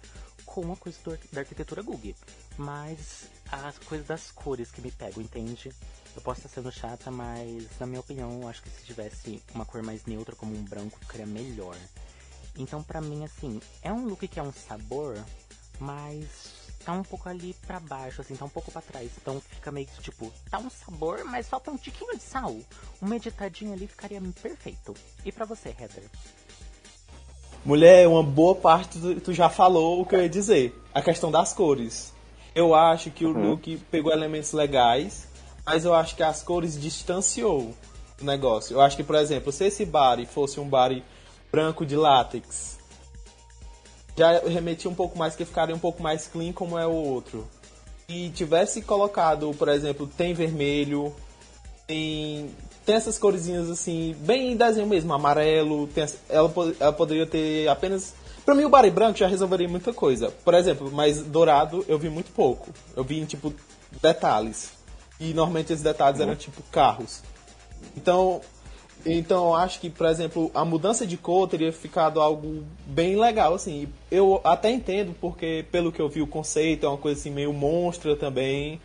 com 0.45 0.71
a 0.71 0.77
coisa 0.77 0.97
do, 1.03 1.19
da 1.33 1.41
arquitetura 1.41 1.81
Google. 1.81 2.15
Mas 2.57 3.29
as 3.51 3.77
coisas 3.79 4.07
das 4.07 4.31
cores 4.31 4.71
que 4.71 4.79
me 4.79 4.91
pegam, 4.91 5.21
entende? 5.21 5.73
Eu 6.15 6.21
posso 6.21 6.39
estar 6.39 6.49
sendo 6.49 6.71
chata, 6.71 7.11
mas 7.11 7.67
na 7.79 7.85
minha 7.85 7.99
opinião, 7.99 8.41
eu 8.41 8.47
acho 8.47 8.61
que 8.61 8.69
se 8.69 8.85
tivesse 8.85 9.41
uma 9.53 9.65
cor 9.65 9.83
mais 9.83 10.05
neutra, 10.05 10.35
como 10.35 10.55
um 10.55 10.63
branco, 10.63 10.97
ficaria 10.99 11.25
melhor. 11.25 11.75
Então, 12.57 12.81
pra 12.81 13.01
mim, 13.01 13.25
assim, 13.25 13.59
é 13.81 13.91
um 13.91 14.05
look 14.05 14.27
que 14.27 14.39
é 14.39 14.43
um 14.43 14.53
sabor, 14.53 15.21
mas 15.79 16.25
tá 16.85 16.93
um 16.93 17.03
pouco 17.03 17.27
ali 17.27 17.55
para 17.65 17.79
baixo, 17.79 18.21
assim, 18.21 18.35
tá 18.35 18.45
um 18.45 18.49
pouco 18.49 18.71
para 18.71 18.81
trás. 18.81 19.11
Então 19.19 19.41
fica 19.41 19.71
meio 19.71 19.87
que 19.87 20.01
tipo, 20.01 20.31
tá 20.49 20.59
um 20.59 20.69
sabor, 20.69 21.25
mas 21.25 21.49
falta 21.49 21.71
um 21.71 21.77
tiquinho 21.77 22.15
de 22.15 22.23
sal. 22.23 22.55
Uma 23.01 23.15
editadinha 23.15 23.73
ali 23.73 23.87
ficaria 23.87 24.21
perfeito. 24.41 24.93
E 25.25 25.31
para 25.31 25.45
você, 25.45 25.69
Heather? 25.69 26.03
Mulher, 27.65 28.07
uma 28.07 28.21
boa 28.21 28.53
parte 28.53 28.99
tu, 28.99 29.19
tu, 29.19 29.33
já 29.33 29.49
falou 29.49 29.99
o 29.99 30.05
que 30.05 30.15
eu 30.15 30.21
ia 30.21 30.29
dizer. 30.29 30.79
A 30.93 31.01
questão 31.01 31.31
das 31.31 31.51
cores. 31.51 32.13
Eu 32.53 32.75
acho 32.75 33.09
que 33.09 33.25
o 33.25 33.33
uhum. 33.33 33.49
look 33.49 33.77
pegou 33.89 34.13
elementos 34.13 34.53
legais, 34.53 35.27
mas 35.65 35.83
eu 35.83 35.93
acho 35.93 36.15
que 36.15 36.23
as 36.23 36.43
cores 36.43 36.79
distanciou 36.79 37.73
o 38.21 38.25
negócio. 38.25 38.75
Eu 38.75 38.81
acho 38.81 38.95
que, 38.95 39.03
por 39.03 39.15
exemplo, 39.15 39.51
se 39.51 39.65
esse 39.65 39.85
body 39.85 40.25
fosse 40.25 40.59
um 40.59 40.67
body 40.67 41.03
branco 41.51 41.85
de 41.85 41.95
látex, 41.95 42.77
já 44.15 44.39
remetia 44.39 44.89
um 44.89 44.95
pouco 44.95 45.17
mais, 45.17 45.35
que 45.35 45.43
ficaria 45.43 45.75
um 45.75 45.79
pouco 45.79 46.01
mais 46.01 46.27
clean 46.27 46.53
como 46.53 46.77
é 46.77 46.85
o 46.85 46.91
outro. 46.91 47.47
E 48.07 48.29
tivesse 48.29 48.81
colocado, 48.81 49.51
por 49.57 49.67
exemplo, 49.67 50.07
tem 50.07 50.33
vermelho, 50.33 51.13
tem, 51.87 52.51
tem 52.85 52.95
essas 52.95 53.17
corzinhas 53.17 53.69
assim, 53.69 54.15
bem 54.19 54.55
desenho 54.55 54.87
mesmo, 54.87 55.11
amarelo, 55.13 55.89
ela, 56.29 56.53
ela 56.79 56.93
poderia 56.93 57.25
ter 57.25 57.67
apenas. 57.67 58.13
Pra 58.45 58.53
mim, 58.53 58.63
o 58.63 58.69
body 58.69 58.91
branco 58.91 59.17
já 59.17 59.27
resolveria 59.27 59.67
muita 59.67 59.91
coisa. 59.91 60.29
Por 60.29 60.53
exemplo, 60.53 60.91
mas 60.91 61.21
dourado 61.23 61.83
eu 61.87 61.97
vi 61.97 62.09
muito 62.09 62.31
pouco. 62.31 62.69
Eu 62.95 63.03
vi, 63.03 63.25
tipo, 63.25 63.51
detalhes. 64.01 64.71
E 65.19 65.33
normalmente 65.33 65.71
esses 65.71 65.83
detalhes 65.83 66.19
eram, 66.19 66.35
tipo, 66.35 66.61
carros. 66.71 67.21
Então, 67.95 68.41
então 69.05 69.47
eu 69.47 69.55
acho 69.55 69.79
que, 69.79 69.89
por 69.89 70.07
exemplo, 70.07 70.49
a 70.53 70.65
mudança 70.65 71.05
de 71.05 71.15
cor 71.15 71.47
teria 71.47 71.71
ficado 71.71 72.19
algo 72.19 72.63
bem 72.87 73.15
legal, 73.15 73.53
assim. 73.53 73.87
Eu 74.09 74.41
até 74.43 74.71
entendo, 74.71 75.15
porque 75.21 75.65
pelo 75.71 75.91
que 75.91 76.01
eu 76.01 76.09
vi 76.09 76.21
o 76.21 76.27
conceito 76.27 76.85
é 76.85 76.89
uma 76.89 76.97
coisa 76.97 77.19
assim 77.19 77.29
meio 77.29 77.53
monstra 77.53 78.15
também. 78.15 78.81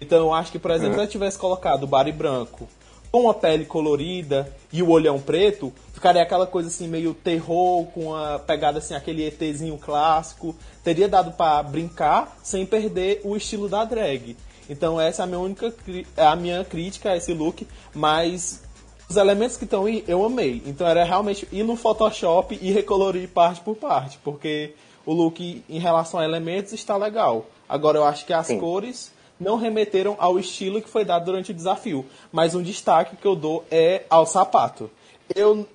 Então 0.00 0.18
eu 0.18 0.34
acho 0.34 0.52
que, 0.52 0.58
por 0.58 0.70
exemplo, 0.70 0.92
uhum. 0.92 1.00
se 1.00 1.04
eu 1.06 1.10
tivesse 1.10 1.38
colocado 1.38 1.84
o 1.84 1.86
bari 1.88 2.12
branco 2.12 2.68
com 3.10 3.30
a 3.30 3.34
pele 3.34 3.64
colorida 3.64 4.52
e 4.72 4.82
o 4.82 4.90
olhão 4.90 5.20
preto, 5.20 5.72
ficaria 5.92 6.20
aquela 6.20 6.48
coisa 6.48 6.68
assim 6.68 6.88
meio 6.88 7.14
terror, 7.14 7.86
com 7.86 8.12
a 8.14 8.40
pegada 8.40 8.78
assim, 8.78 8.94
aquele 8.94 9.24
ETzinho 9.24 9.78
clássico. 9.78 10.54
Teria 10.82 11.08
dado 11.08 11.30
para 11.30 11.62
brincar 11.62 12.36
sem 12.42 12.66
perder 12.66 13.20
o 13.24 13.36
estilo 13.36 13.68
da 13.68 13.84
drag. 13.84 14.36
Então 14.68 15.00
essa 15.00 15.22
é 15.22 15.24
a 15.24 15.26
minha 15.26 15.38
única 15.38 15.74
a 16.16 16.36
minha 16.36 16.64
crítica 16.64 17.10
a 17.10 17.16
esse 17.16 17.32
look, 17.32 17.66
mas 17.94 18.62
os 19.08 19.16
elementos 19.16 19.56
que 19.56 19.64
estão 19.64 19.86
aí 19.86 20.04
eu 20.08 20.24
amei. 20.24 20.62
Então 20.66 20.86
era 20.86 21.04
realmente 21.04 21.46
ir 21.52 21.62
no 21.62 21.76
Photoshop 21.76 22.58
e 22.60 22.72
recolorir 22.72 23.28
parte 23.28 23.60
por 23.60 23.76
parte, 23.76 24.18
porque 24.24 24.74
o 25.04 25.12
look 25.12 25.62
em 25.68 25.78
relação 25.78 26.20
a 26.20 26.24
elementos 26.24 26.72
está 26.72 26.96
legal. 26.96 27.46
Agora 27.68 27.98
eu 27.98 28.04
acho 28.04 28.24
que 28.24 28.32
as 28.32 28.46
Sim. 28.46 28.58
cores 28.58 29.12
não 29.38 29.56
remeteram 29.56 30.16
ao 30.18 30.38
estilo 30.38 30.80
que 30.80 30.88
foi 30.88 31.04
dado 31.04 31.24
durante 31.24 31.50
o 31.50 31.54
desafio. 31.54 32.06
Mas 32.32 32.54
um 32.54 32.62
destaque 32.62 33.16
que 33.16 33.26
eu 33.26 33.34
dou 33.34 33.64
é 33.70 34.04
ao 34.08 34.26
sapato. 34.26 34.90
Eu 35.34 35.66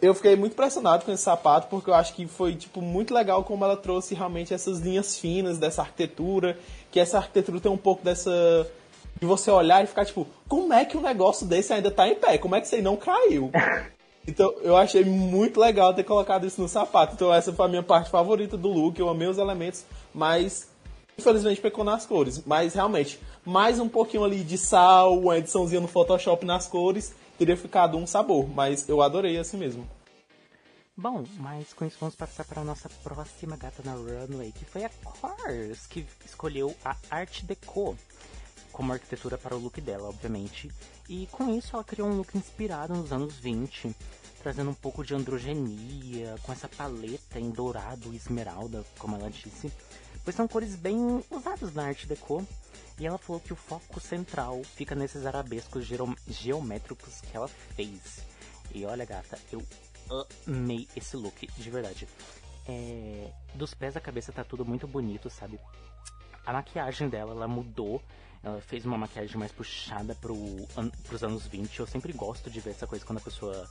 eu 0.00 0.14
fiquei 0.14 0.36
muito 0.36 0.52
impressionado 0.52 1.04
com 1.04 1.10
esse 1.10 1.24
sapato 1.24 1.66
porque 1.68 1.90
eu 1.90 1.94
acho 1.94 2.14
que 2.14 2.24
foi 2.26 2.54
tipo 2.54 2.80
muito 2.80 3.12
legal 3.12 3.42
como 3.42 3.64
ela 3.64 3.76
trouxe 3.76 4.14
realmente 4.14 4.54
essas 4.54 4.78
linhas 4.78 5.18
finas 5.18 5.58
dessa 5.58 5.82
arquitetura, 5.82 6.56
que 6.90 7.00
essa 7.00 7.18
arquitetura 7.18 7.60
tem 7.60 7.70
um 7.70 7.76
pouco 7.76 8.04
dessa 8.04 8.66
de 9.20 9.26
você 9.26 9.50
olhar 9.50 9.82
e 9.82 9.86
ficar 9.86 10.04
tipo, 10.04 10.26
como 10.48 10.72
é 10.72 10.84
que 10.84 10.96
um 10.96 11.00
negócio 11.00 11.46
desse 11.46 11.72
ainda 11.72 11.90
tá 11.90 12.08
em 12.08 12.14
pé? 12.14 12.38
Como 12.38 12.54
é 12.54 12.60
que 12.60 12.66
isso 12.66 12.76
aí 12.76 12.82
não 12.82 12.96
caiu? 12.96 13.50
Então, 14.28 14.54
eu 14.60 14.76
achei 14.76 15.02
muito 15.06 15.58
legal 15.58 15.94
ter 15.94 16.04
colocado 16.04 16.46
isso 16.46 16.60
no 16.60 16.68
sapato. 16.68 17.14
Então, 17.14 17.32
essa 17.32 17.50
foi 17.50 17.64
a 17.64 17.68
minha 17.68 17.82
parte 17.82 18.10
favorita 18.10 18.58
do 18.58 18.68
look. 18.68 19.00
Eu 19.00 19.08
amei 19.08 19.26
os 19.26 19.38
elementos, 19.38 19.86
mas 20.12 20.68
infelizmente 21.18 21.62
pecou 21.62 21.82
nas 21.82 22.04
cores. 22.04 22.42
Mas 22.44 22.74
realmente, 22.74 23.18
mais 23.42 23.80
um 23.80 23.88
pouquinho 23.88 24.24
ali 24.24 24.44
de 24.44 24.58
sal, 24.58 25.18
uma 25.18 25.38
ediçãozinha 25.38 25.80
no 25.80 25.88
Photoshop 25.88 26.44
nas 26.44 26.68
cores, 26.68 27.14
teria 27.38 27.56
ficado 27.56 27.96
um 27.96 28.06
sabor. 28.06 28.46
Mas 28.54 28.86
eu 28.86 29.00
adorei 29.00 29.38
assim 29.38 29.56
mesmo. 29.56 29.88
Bom, 31.00 31.24
mas 31.36 31.72
com 31.72 31.84
isso 31.84 31.96
vamos 32.00 32.16
passar 32.16 32.44
para 32.44 32.60
a 32.60 32.64
nossa 32.64 32.88
próxima 32.88 33.56
gata 33.56 33.84
na 33.84 33.92
runway, 33.92 34.50
que 34.50 34.64
foi 34.64 34.84
a 34.84 34.88
Cars, 34.88 35.86
que 35.86 36.04
escolheu 36.26 36.74
a 36.84 36.96
Art 37.08 37.44
Deco 37.44 37.96
como 38.72 38.92
arquitetura 38.92 39.38
para 39.38 39.54
o 39.54 39.60
look 39.60 39.80
dela, 39.80 40.08
obviamente. 40.08 40.68
E 41.08 41.28
com 41.28 41.56
isso 41.56 41.76
ela 41.76 41.84
criou 41.84 42.08
um 42.08 42.16
look 42.16 42.36
inspirado 42.36 42.96
nos 42.96 43.12
anos 43.12 43.36
20, 43.36 43.94
trazendo 44.42 44.70
um 44.70 44.74
pouco 44.74 45.04
de 45.04 45.14
androgenia, 45.14 46.34
com 46.42 46.50
essa 46.50 46.68
paleta 46.68 47.38
em 47.38 47.50
dourado 47.50 48.12
e 48.12 48.16
esmeralda, 48.16 48.84
como 48.98 49.14
ela 49.14 49.30
disse. 49.30 49.72
Pois 50.24 50.34
são 50.34 50.48
cores 50.48 50.74
bem 50.74 51.24
usadas 51.30 51.74
na 51.74 51.84
arte 51.84 52.08
deco. 52.08 52.44
E 52.98 53.06
ela 53.06 53.18
falou 53.18 53.40
que 53.40 53.52
o 53.52 53.56
foco 53.56 54.00
central 54.00 54.60
fica 54.74 54.96
nesses 54.96 55.24
arabescos 55.24 55.86
geométricos 56.26 57.20
que 57.20 57.36
ela 57.36 57.46
fez. 57.46 58.26
E 58.74 58.84
olha, 58.84 59.04
gata, 59.04 59.38
eu 59.52 59.62
amei 60.46 60.88
esse 60.96 61.16
look, 61.16 61.46
de 61.46 61.70
verdade. 61.70 62.08
É... 62.66 63.30
Dos 63.54 63.74
pés 63.74 63.96
à 63.96 64.00
cabeça 64.00 64.32
tá 64.32 64.44
tudo 64.44 64.64
muito 64.64 64.86
bonito, 64.86 65.30
sabe? 65.30 65.58
A 66.44 66.52
maquiagem 66.52 67.08
dela, 67.08 67.32
ela 67.32 67.48
mudou 67.48 68.02
ela 68.42 68.60
fez 68.60 68.84
uma 68.84 68.96
maquiagem 68.96 69.36
mais 69.36 69.52
puxada 69.52 70.14
pro 70.14 70.34
an 70.76 70.90
pros 71.06 71.22
anos 71.22 71.46
20. 71.46 71.78
Eu 71.78 71.86
sempre 71.86 72.12
gosto 72.12 72.50
de 72.50 72.60
ver 72.60 72.70
essa 72.70 72.86
coisa 72.86 73.04
quando 73.04 73.18
a 73.18 73.22
pessoa 73.22 73.68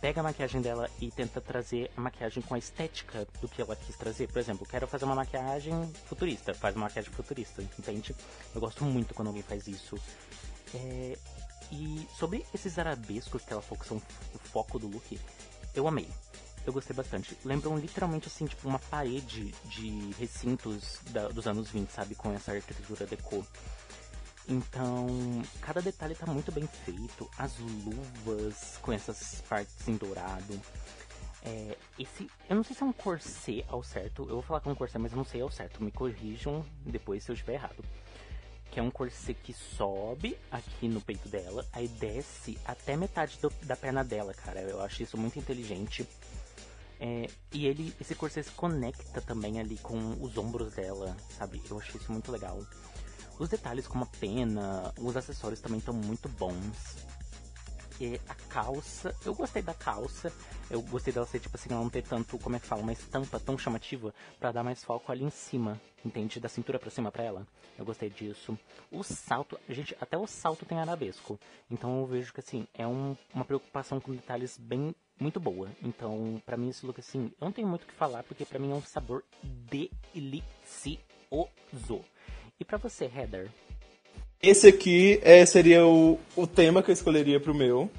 pega 0.00 0.20
a 0.20 0.22
maquiagem 0.22 0.60
dela 0.60 0.88
e 1.00 1.10
tenta 1.10 1.40
trazer 1.40 1.90
a 1.96 2.00
maquiagem 2.00 2.42
com 2.42 2.54
a 2.54 2.58
estética 2.58 3.26
do 3.40 3.48
que 3.48 3.62
ela 3.62 3.76
quis 3.76 3.96
trazer. 3.96 4.28
Por 4.28 4.38
exemplo, 4.38 4.66
quero 4.66 4.86
fazer 4.86 5.04
uma 5.04 5.14
maquiagem 5.14 5.92
futurista, 6.06 6.54
faz 6.54 6.74
uma 6.74 6.86
maquiagem 6.86 7.12
futurista, 7.12 7.62
entende? 7.62 8.14
Eu 8.54 8.60
gosto 8.60 8.84
muito 8.84 9.14
quando 9.14 9.28
alguém 9.28 9.42
faz 9.42 9.66
isso. 9.66 9.96
É... 10.74 11.16
E 11.70 12.08
sobre 12.18 12.46
esses 12.54 12.78
arabescos 12.78 13.44
que 13.44 13.52
ela 13.52 13.62
que 13.62 13.86
são 13.86 13.98
o 13.98 14.38
foco 14.38 14.78
do 14.78 14.88
look, 14.88 15.20
eu 15.78 15.86
amei. 15.88 16.08
Eu 16.66 16.72
gostei 16.72 16.94
bastante. 16.94 17.36
Lembram 17.44 17.78
literalmente 17.78 18.28
assim, 18.28 18.46
tipo, 18.46 18.68
uma 18.68 18.78
parede 18.78 19.54
de 19.64 20.12
recintos 20.18 21.00
da, 21.10 21.28
dos 21.28 21.46
anos 21.46 21.70
20, 21.70 21.88
sabe? 21.88 22.14
Com 22.14 22.32
essa 22.32 22.52
arquitetura 22.52 23.06
deco. 23.06 23.46
Então, 24.46 25.06
cada 25.60 25.80
detalhe 25.80 26.14
tá 26.14 26.26
muito 26.26 26.50
bem 26.52 26.66
feito. 26.84 27.30
As 27.38 27.58
luvas 27.58 28.78
com 28.82 28.92
essas 28.92 29.40
partes 29.48 29.88
em 29.88 29.96
dourado. 29.96 30.60
É, 31.42 31.76
esse, 31.98 32.28
eu 32.50 32.56
não 32.56 32.64
sei 32.64 32.74
se 32.74 32.82
é 32.82 32.86
um 32.86 32.92
corset 32.92 33.64
ao 33.68 33.82
certo. 33.82 34.22
Eu 34.22 34.34
vou 34.34 34.42
falar 34.42 34.60
que 34.60 34.68
é 34.68 34.72
um 34.72 34.74
corset, 34.74 34.98
mas 34.98 35.12
eu 35.12 35.16
não 35.16 35.24
sei 35.24 35.40
ao 35.40 35.50
certo. 35.50 35.82
Me 35.82 35.90
corrijam 35.90 36.64
depois 36.84 37.24
se 37.24 37.30
eu 37.30 37.34
estiver 37.34 37.54
errado. 37.54 37.82
Que 38.70 38.80
é 38.80 38.82
um 38.82 38.90
corset 38.90 39.38
que 39.42 39.52
sobe 39.52 40.38
aqui 40.50 40.88
no 40.88 41.00
peito 41.00 41.28
dela, 41.28 41.66
aí 41.72 41.88
desce 41.88 42.58
até 42.64 42.96
metade 42.96 43.38
do, 43.40 43.50
da 43.62 43.76
perna 43.76 44.04
dela, 44.04 44.34
cara. 44.34 44.60
Eu 44.60 44.80
acho 44.82 45.02
isso 45.02 45.16
muito 45.16 45.38
inteligente. 45.38 46.06
É, 47.00 47.28
e 47.52 47.66
ele, 47.66 47.94
esse 48.00 48.14
corset 48.14 48.44
se 48.44 48.52
conecta 48.52 49.20
também 49.20 49.60
ali 49.60 49.78
com 49.78 50.16
os 50.20 50.36
ombros 50.36 50.74
dela, 50.74 51.16
sabe? 51.36 51.62
Eu 51.70 51.78
achei 51.78 52.00
isso 52.00 52.12
muito 52.12 52.30
legal. 52.30 52.60
Os 53.38 53.48
detalhes 53.48 53.86
como 53.86 54.02
a 54.04 54.06
pena, 54.06 54.92
os 54.98 55.16
acessórios 55.16 55.60
também 55.60 55.78
estão 55.78 55.94
muito 55.94 56.28
bons. 56.28 56.96
E 58.00 58.20
a 58.28 58.34
calça, 58.34 59.14
eu 59.24 59.34
gostei 59.34 59.60
da 59.60 59.74
calça. 59.74 60.32
Eu 60.70 60.80
gostei 60.82 61.12
dela 61.12 61.26
ser 61.26 61.40
tipo 61.40 61.56
assim, 61.56 61.70
ela 61.70 61.82
não 61.82 61.90
ter 61.90 62.02
tanto, 62.02 62.38
como 62.38 62.54
é 62.54 62.60
que 62.60 62.66
fala, 62.66 62.82
uma 62.82 62.92
estampa 62.92 63.40
tão 63.40 63.58
chamativa 63.58 64.14
para 64.38 64.52
dar 64.52 64.62
mais 64.62 64.84
foco 64.84 65.10
ali 65.10 65.24
em 65.24 65.30
cima, 65.30 65.80
entende? 66.04 66.38
Da 66.38 66.48
cintura 66.48 66.78
para 66.78 66.90
cima 66.90 67.10
para 67.10 67.24
ela. 67.24 67.46
Eu 67.76 67.84
gostei 67.84 68.10
disso. 68.10 68.58
O 68.90 69.02
salto, 69.02 69.58
gente, 69.68 69.96
até 70.00 70.16
o 70.16 70.26
salto 70.26 70.64
tem 70.64 70.78
arabesco. 70.78 71.38
Então 71.70 72.00
eu 72.00 72.06
vejo 72.06 72.32
que 72.32 72.40
assim, 72.40 72.66
é 72.74 72.86
um, 72.86 73.16
uma 73.34 73.44
preocupação 73.44 74.00
com 74.00 74.12
detalhes 74.12 74.58
bem 74.58 74.94
muito 75.18 75.40
boa. 75.40 75.68
Então, 75.82 76.40
para 76.44 76.56
mim 76.56 76.68
esse 76.68 76.86
look 76.86 77.00
assim, 77.00 77.32
eu 77.40 77.44
não 77.46 77.52
tenho 77.52 77.66
muito 77.66 77.82
o 77.84 77.86
que 77.86 77.94
falar 77.94 78.22
porque 78.22 78.44
para 78.44 78.58
mim 78.58 78.70
é 78.70 78.74
um 78.74 78.82
sabor 78.82 79.24
delicioso. 79.42 80.44
E 82.60 82.64
para 82.64 82.78
você, 82.78 83.04
Heather? 83.04 83.50
Esse 84.40 84.68
aqui 84.68 85.18
é, 85.22 85.44
seria 85.44 85.84
o, 85.84 86.18
o 86.36 86.46
tema 86.46 86.80
que 86.80 86.90
eu 86.90 86.94
escolheria 86.94 87.40
pro 87.40 87.54
meu. 87.54 87.90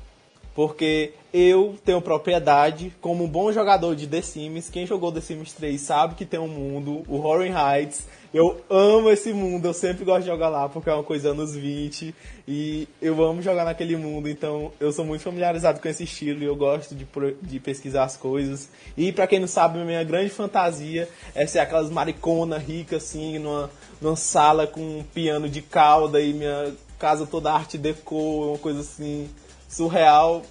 Porque 0.59 1.13
eu 1.33 1.77
tenho 1.85 2.01
propriedade 2.01 2.93
como 2.99 3.23
um 3.23 3.29
bom 3.29 3.49
jogador 3.49 3.95
de 3.95 4.05
The 4.05 4.21
Sims. 4.21 4.69
Quem 4.69 4.85
jogou 4.85 5.09
The 5.09 5.21
Sims 5.21 5.53
3 5.53 5.79
sabe 5.79 6.15
que 6.15 6.25
tem 6.25 6.37
um 6.37 6.49
mundo, 6.49 7.01
o 7.07 7.15
Horror 7.15 7.45
Heights. 7.45 8.05
Eu 8.33 8.59
amo 8.69 9.09
esse 9.09 9.31
mundo, 9.31 9.67
eu 9.67 9.73
sempre 9.73 10.03
gosto 10.03 10.23
de 10.23 10.27
jogar 10.27 10.49
lá 10.49 10.67
porque 10.67 10.89
é 10.89 10.93
uma 10.93 11.01
coisa 11.01 11.29
anos 11.29 11.55
20 11.55 12.13
e 12.45 12.89
eu 13.01 13.23
amo 13.23 13.41
jogar 13.41 13.63
naquele 13.63 13.95
mundo, 13.95 14.27
então 14.27 14.73
eu 14.81 14.91
sou 14.91 15.05
muito 15.05 15.21
familiarizado 15.21 15.79
com 15.79 15.87
esse 15.87 16.03
estilo 16.03 16.43
e 16.43 16.45
eu 16.47 16.57
gosto 16.57 16.93
de, 16.93 17.07
de 17.41 17.59
pesquisar 17.61 18.03
as 18.03 18.17
coisas. 18.17 18.67
E 18.97 19.13
para 19.13 19.27
quem 19.27 19.39
não 19.39 19.47
sabe, 19.47 19.79
minha 19.79 20.03
grande 20.03 20.29
fantasia 20.29 21.07
é 21.33 21.47
ser 21.47 21.59
aquelas 21.59 21.89
maricona 21.89 22.57
rica 22.57 22.97
assim, 22.97 23.39
numa, 23.39 23.71
numa 24.01 24.17
sala 24.17 24.67
com 24.67 24.81
um 24.81 25.03
piano 25.13 25.47
de 25.47 25.61
cauda 25.61 26.19
e 26.19 26.33
minha 26.33 26.73
casa 26.99 27.25
toda 27.25 27.49
arte 27.49 27.77
deco, 27.77 28.49
uma 28.49 28.57
coisa 28.57 28.81
assim 28.81 29.29
surreal. 29.69 30.41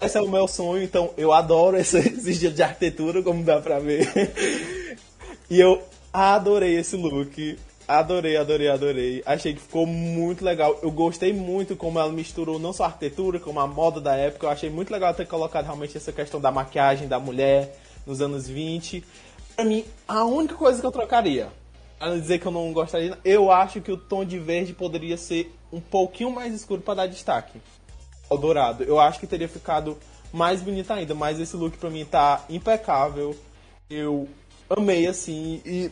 Esse 0.00 0.18
é 0.18 0.20
o 0.20 0.28
meu 0.28 0.48
sonho, 0.48 0.82
então 0.82 1.10
eu 1.16 1.32
adoro 1.32 1.76
esse, 1.76 1.98
esses 2.00 2.40
dias 2.40 2.54
de 2.54 2.62
arquitetura, 2.62 3.22
como 3.22 3.44
dá 3.44 3.60
pra 3.60 3.78
ver. 3.78 4.10
e 5.48 5.60
eu 5.60 5.82
adorei 6.12 6.76
esse 6.76 6.96
look. 6.96 7.58
Adorei, 7.86 8.36
adorei, 8.36 8.68
adorei. 8.68 9.22
Achei 9.24 9.54
que 9.54 9.60
ficou 9.60 9.86
muito 9.86 10.44
legal. 10.44 10.76
Eu 10.82 10.90
gostei 10.90 11.32
muito 11.32 11.76
como 11.76 12.00
ela 12.00 12.10
misturou 12.10 12.58
não 12.58 12.72
só 12.72 12.82
a 12.82 12.86
arquitetura, 12.86 13.38
como 13.38 13.60
a 13.60 13.66
moda 13.66 14.00
da 14.00 14.16
época. 14.16 14.46
Eu 14.46 14.50
achei 14.50 14.68
muito 14.68 14.92
legal 14.92 15.14
ter 15.14 15.26
colocado 15.26 15.66
realmente 15.66 15.96
essa 15.96 16.10
questão 16.10 16.40
da 16.40 16.50
maquiagem 16.50 17.06
da 17.06 17.20
mulher 17.20 17.78
nos 18.04 18.20
anos 18.20 18.48
20. 18.48 19.04
Pra 19.54 19.64
mim, 19.64 19.84
a 20.08 20.24
única 20.24 20.56
coisa 20.56 20.80
que 20.80 20.86
eu 20.86 20.90
trocaria, 20.90 21.48
a 22.00 22.10
dizer 22.10 22.40
que 22.40 22.46
eu 22.46 22.52
não 22.52 22.72
gostaria, 22.72 23.16
eu 23.24 23.52
acho 23.52 23.80
que 23.80 23.92
o 23.92 23.96
tom 23.96 24.24
de 24.24 24.38
verde 24.38 24.72
poderia 24.72 25.16
ser 25.16 25.54
um 25.72 25.80
pouquinho 25.80 26.30
mais 26.30 26.52
escuro 26.52 26.82
para 26.82 26.94
dar 26.94 27.06
destaque 27.06 27.60
ao 28.28 28.38
dourado. 28.38 28.84
Eu 28.84 28.98
acho 28.98 29.20
que 29.20 29.26
teria 29.26 29.48
ficado 29.48 29.96
mais 30.32 30.60
bonita 30.60 30.94
ainda, 30.94 31.14
mas 31.14 31.40
esse 31.40 31.56
look 31.56 31.76
pra 31.78 31.90
mim 31.90 32.04
tá 32.04 32.44
impecável. 32.48 33.36
Eu 33.88 34.28
amei, 34.68 35.06
assim, 35.06 35.62
e 35.64 35.90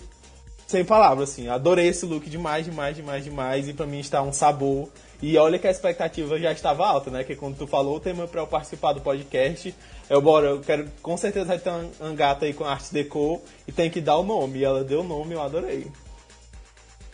sem 0.66 0.84
palavras, 0.84 1.30
assim, 1.30 1.48
adorei 1.48 1.88
esse 1.88 2.04
look 2.06 2.28
demais, 2.28 2.64
demais, 2.64 2.96
demais, 2.96 3.24
demais, 3.24 3.68
e 3.68 3.72
pra 3.72 3.86
mim 3.86 4.00
está 4.00 4.22
um 4.22 4.32
sabor. 4.32 4.88
E 5.22 5.38
olha 5.38 5.58
que 5.58 5.66
a 5.66 5.70
expectativa 5.70 6.38
já 6.38 6.52
estava 6.52 6.86
alta, 6.86 7.10
né? 7.10 7.24
Que 7.24 7.36
quando 7.36 7.56
tu 7.56 7.66
falou 7.66 7.96
o 7.96 8.00
tema 8.00 8.26
para 8.26 8.42
eu 8.42 8.46
participar 8.46 8.92
do 8.92 9.00
podcast, 9.00 9.74
eu, 10.10 10.20
bora, 10.20 10.48
eu 10.48 10.60
quero 10.60 10.90
com 11.00 11.16
certeza 11.16 11.58
ter 11.58 11.70
uma 11.70 11.90
angata 12.00 12.44
aí 12.44 12.52
com 12.52 12.64
arte 12.64 12.92
deco 12.92 13.40
e 13.66 13.72
tem 13.72 13.88
que 13.88 14.00
dar 14.00 14.18
o 14.18 14.22
nome. 14.22 14.58
E 14.58 14.64
ela 14.64 14.84
deu 14.84 15.00
o 15.00 15.04
nome, 15.04 15.34
eu 15.34 15.42
adorei. 15.42 15.90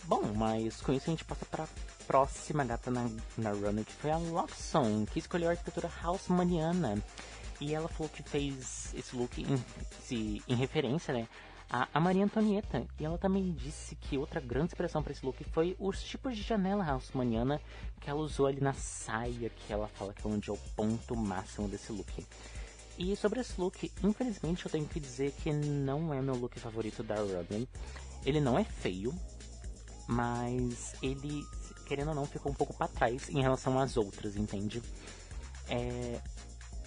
Bom, 0.03 0.23
mas 0.35 0.81
com 0.81 0.91
isso 0.91 1.05
a 1.07 1.11
gente 1.11 1.23
passa 1.23 1.45
pra 1.49 1.65
próxima 2.11 2.65
gata 2.65 2.91
na, 2.91 3.09
na 3.37 3.51
runner, 3.51 3.85
que 3.85 3.93
foi 3.93 4.11
a 4.11 4.17
Loxon, 4.17 5.05
que 5.05 5.17
escolheu 5.17 5.47
a 5.47 5.51
arquitetura 5.51 5.89
Haussmanniana. 6.03 7.01
E 7.61 7.73
ela 7.73 7.87
falou 7.87 8.09
que 8.09 8.21
fez 8.21 8.93
esse 8.93 9.15
look 9.15 9.41
em, 9.41 10.41
em 10.45 10.55
referência, 10.55 11.13
né, 11.13 11.25
a, 11.69 11.99
Maria 12.01 12.25
Antonieta. 12.25 12.85
E 12.99 13.05
ela 13.05 13.17
também 13.17 13.53
disse 13.53 13.95
que 13.95 14.17
outra 14.17 14.41
grande 14.41 14.65
inspiração 14.65 15.01
para 15.01 15.13
esse 15.13 15.25
look 15.25 15.41
foi 15.53 15.73
os 15.79 16.03
tipos 16.03 16.35
de 16.35 16.43
janela 16.43 16.83
Haussmanniana 16.83 17.61
que 18.01 18.09
ela 18.09 18.19
usou 18.19 18.45
ali 18.45 18.59
na 18.59 18.73
saia, 18.73 19.49
que 19.49 19.71
ela 19.71 19.87
fala 19.87 20.13
que 20.13 20.27
é 20.27 20.29
onde 20.29 20.49
é 20.49 20.53
o 20.53 20.57
ponto 20.75 21.15
máximo 21.15 21.69
desse 21.69 21.93
look. 21.93 22.27
E 22.97 23.15
sobre 23.15 23.39
esse 23.39 23.53
look, 23.57 23.89
infelizmente 24.03 24.65
eu 24.65 24.71
tenho 24.71 24.85
que 24.85 24.99
dizer 24.99 25.31
que 25.31 25.53
não 25.53 26.13
é 26.13 26.21
meu 26.21 26.35
look 26.35 26.59
favorito 26.59 27.03
da 27.03 27.15
Robin. 27.15 27.65
Ele 28.25 28.41
não 28.41 28.59
é 28.59 28.65
feio, 28.65 29.15
mas 30.09 30.93
ele 31.01 31.45
querendo 31.91 32.07
ou 32.07 32.15
não, 32.15 32.25
ficou 32.25 32.49
um 32.49 32.55
pouco 32.55 32.73
para 32.73 32.87
trás 32.87 33.29
em 33.29 33.41
relação 33.41 33.77
às 33.77 33.97
outras, 33.97 34.37
entende? 34.37 34.81
É... 35.67 36.21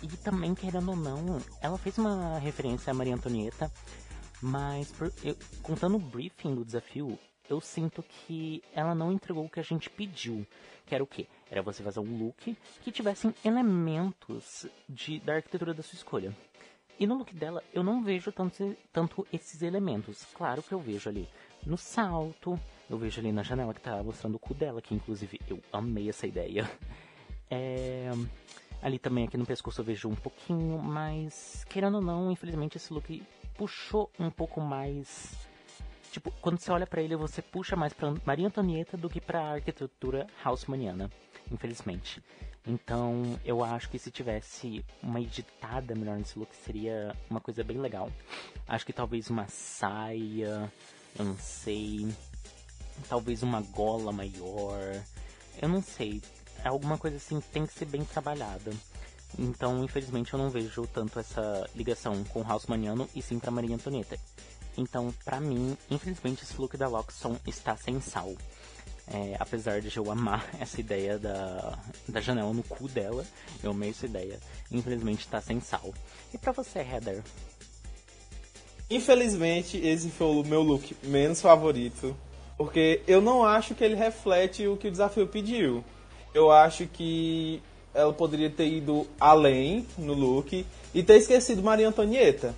E 0.03 0.09
também, 0.17 0.55
querendo 0.55 0.88
ou 0.88 0.97
não, 0.97 1.38
ela 1.61 1.77
fez 1.77 1.99
uma 1.99 2.38
referência 2.38 2.90
à 2.90 2.95
Maria 2.95 3.14
Antonieta, 3.14 3.71
mas 4.40 4.90
por... 4.93 5.12
eu... 5.23 5.37
contando 5.62 5.97
o 5.97 5.99
briefing 5.99 6.55
do 6.55 6.64
desafio, 6.64 7.19
eu 7.51 7.61
sinto 7.61 8.03
que 8.03 8.62
ela 8.73 8.95
não 8.95 9.12
entregou 9.12 9.45
o 9.45 9.51
que 9.51 9.61
a 9.61 9.62
gente 9.62 9.90
pediu. 9.90 10.47
Que 10.87 10.95
era 10.95 11.05
o 11.05 11.07
quê? 11.07 11.27
Era 11.51 11.61
você 11.61 11.83
fazer 11.83 12.01
um 12.01 12.19
look 12.19 12.57
que 12.83 12.90
tivessem 12.90 13.35
elementos 13.45 14.67
de, 14.88 15.21
da 15.21 15.35
arquitetura 15.35 15.75
da 15.75 15.83
sua 15.83 15.97
escolha. 15.97 16.35
E 16.99 17.07
no 17.07 17.19
look 17.19 17.35
dela, 17.35 17.62
eu 17.75 17.83
não 17.83 18.03
vejo 18.03 18.33
tanto, 18.33 18.75
tanto 18.90 19.27
esses 19.31 19.61
elementos. 19.61 20.25
Claro 20.33 20.62
que 20.62 20.73
eu 20.73 20.81
vejo 20.81 21.11
ali 21.11 21.29
no 21.67 21.77
salto, 21.77 22.59
eu 22.88 22.99
vejo 22.99 23.20
ali 23.20 23.33
na 23.33 23.42
janela 23.42 23.73
que 23.73 23.81
tá 23.81 24.03
mostrando 24.03 24.35
o 24.35 24.38
cu 24.38 24.55
dela, 24.55 24.83
que 24.83 24.94
inclusive 24.94 25.40
eu 25.49 25.61
amei 25.73 26.09
essa 26.09 26.27
ideia. 26.27 26.70
É... 27.51 28.11
Ali 28.83 28.99
também 28.99 29.25
aqui 29.25 29.37
no 29.37 29.47
pescoço 29.47 29.81
eu 29.81 29.85
vejo 29.85 30.09
um 30.09 30.14
pouquinho, 30.14 30.79
mas 30.79 31.64
querendo 31.68 31.97
ou 31.97 32.03
não, 32.03 32.31
infelizmente 32.31 32.77
esse 32.77 32.92
look 32.92 33.23
puxou 33.57 34.11
um 34.18 34.31
pouco 34.31 34.61
mais. 34.61 35.35
Tipo, 36.12 36.31
quando 36.40 36.59
você 36.59 36.70
olha 36.70 36.87
para 36.87 37.03
ele, 37.03 37.16
você 37.16 37.40
puxa 37.40 37.75
mais 37.75 37.92
pra 37.92 38.14
Maria 38.25 38.47
Antonieta 38.47 38.97
do 38.97 39.09
que 39.09 39.20
pra 39.20 39.53
arquitetura 39.53 40.27
haussmanniana, 40.44 41.11
infelizmente. 41.51 42.23
Então, 42.66 43.38
eu 43.44 43.64
acho 43.64 43.90
que 43.90 43.99
se 43.99 44.11
tivesse 44.11 44.85
uma 45.03 45.20
editada 45.20 45.94
melhor 45.94 46.16
nesse 46.16 46.38
look, 46.38 46.55
seria 46.55 47.14
uma 47.29 47.40
coisa 47.40 47.64
bem 47.64 47.79
legal. 47.79 48.11
Acho 48.68 48.87
que 48.87 48.92
talvez 48.92 49.29
uma 49.29 49.49
saia, 49.49 50.73
eu 51.18 51.25
não 51.25 51.37
sei 51.37 52.09
talvez 53.09 53.43
uma 53.43 53.61
gola 53.61 54.13
maior. 54.13 55.03
Eu 55.61 55.69
não 55.69 55.83
sei. 55.83 56.23
É 56.65 56.69
alguma 56.69 56.97
coisa 56.99 57.17
assim 57.17 57.41
tem 57.53 57.67
que 57.67 57.75
ser 57.75 57.87
bem 57.87 58.05
trabalhada. 58.05 58.73
Então, 59.39 59.85
infelizmente, 59.85 60.33
eu 60.33 60.39
não 60.39 60.51
vejo 60.51 60.87
tanto 60.87 61.19
essa 61.19 61.69
ligação 61.75 62.23
com 62.25 62.41
o 62.41 62.47
Haussmanniano 62.47 63.09
e 63.15 63.21
sim 63.21 63.39
pra 63.39 63.51
Maria 63.51 63.75
Antonieta. 63.75 64.17
Então, 64.77 65.13
pra 65.25 65.41
mim, 65.41 65.77
infelizmente, 65.91 66.43
esse 66.43 66.61
look 66.61 66.77
da 66.77 66.89
Loxon 66.89 67.37
está 67.47 67.77
sem 67.77 68.01
sal. 68.01 68.35
É, 69.07 69.37
apesar 69.39 69.81
de 69.83 69.95
eu 69.95 70.11
amar 70.11 70.49
essa 70.59 70.81
ideia 70.81 71.19
da, 71.19 71.79
da 72.09 72.21
janela 72.21 72.53
no 72.53 72.63
cu 72.63 72.89
dela, 72.89 73.25
eu 73.63 73.73
amei 73.73 73.91
essa 73.91 74.07
ideia. 74.07 74.41
Infelizmente, 74.71 75.21
está 75.21 75.41
sem 75.41 75.61
sal. 75.61 75.93
E 76.33 76.39
pra 76.39 76.53
você, 76.53 76.81
Heather? 76.81 77.23
Infelizmente, 78.89 79.79
esse 79.79 80.11
foi 80.11 80.27
o 80.27 80.45
meu 80.45 80.63
look 80.63 80.97
menos 81.03 81.41
favorito. 81.41 82.17
Porque 82.57 83.03
eu 83.07 83.21
não 83.21 83.45
acho 83.45 83.75
que 83.75 83.83
ele 83.83 83.95
reflete 83.95 84.67
o 84.67 84.77
que 84.77 84.88
o 84.88 84.90
desafio 84.90 85.27
pediu. 85.27 85.85
Eu 86.33 86.51
acho 86.51 86.87
que 86.87 87.62
ela 87.93 88.12
poderia 88.12 88.51
ter 88.51 88.67
ido 88.67 89.07
além 89.19 89.87
no 89.97 90.14
look 90.14 90.64
e 90.93 91.03
ter 91.03 91.17
esquecido 91.17 91.62
Maria 91.62 91.88
Antonieta. 91.88 92.55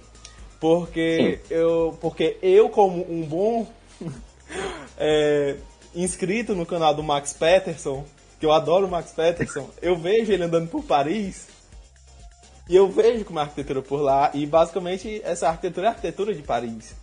Porque 0.59 1.41
eu, 1.51 1.97
porque 2.01 2.39
eu, 2.43 2.69
como 2.71 3.11
um 3.11 3.23
bom 3.23 3.67
é, 4.97 5.57
inscrito 5.95 6.55
no 6.55 6.65
canal 6.65 6.95
do 6.95 7.03
Max 7.03 7.33
Peterson, 7.33 8.05
que 8.41 8.47
eu 8.47 8.53
adoro 8.53 8.87
o 8.87 8.91
Max 8.91 9.13
Peterson, 9.13 9.69
eu 9.83 9.97
vejo 9.97 10.33
ele 10.33 10.45
andando 10.45 10.69
por 10.69 10.83
Paris 10.83 11.49
e 12.69 12.75
eu 12.75 12.89
vejo 12.89 13.25
como 13.25 13.39
a 13.39 13.43
arquitetura 13.43 13.81
por 13.81 14.01
lá, 14.01 14.31
e 14.35 14.45
basicamente 14.45 15.21
essa 15.25 15.49
arquitetura 15.49 15.87
é 15.87 15.89
a 15.89 15.93
arquitetura 15.93 16.35
de 16.35 16.43
Paris. 16.43 16.97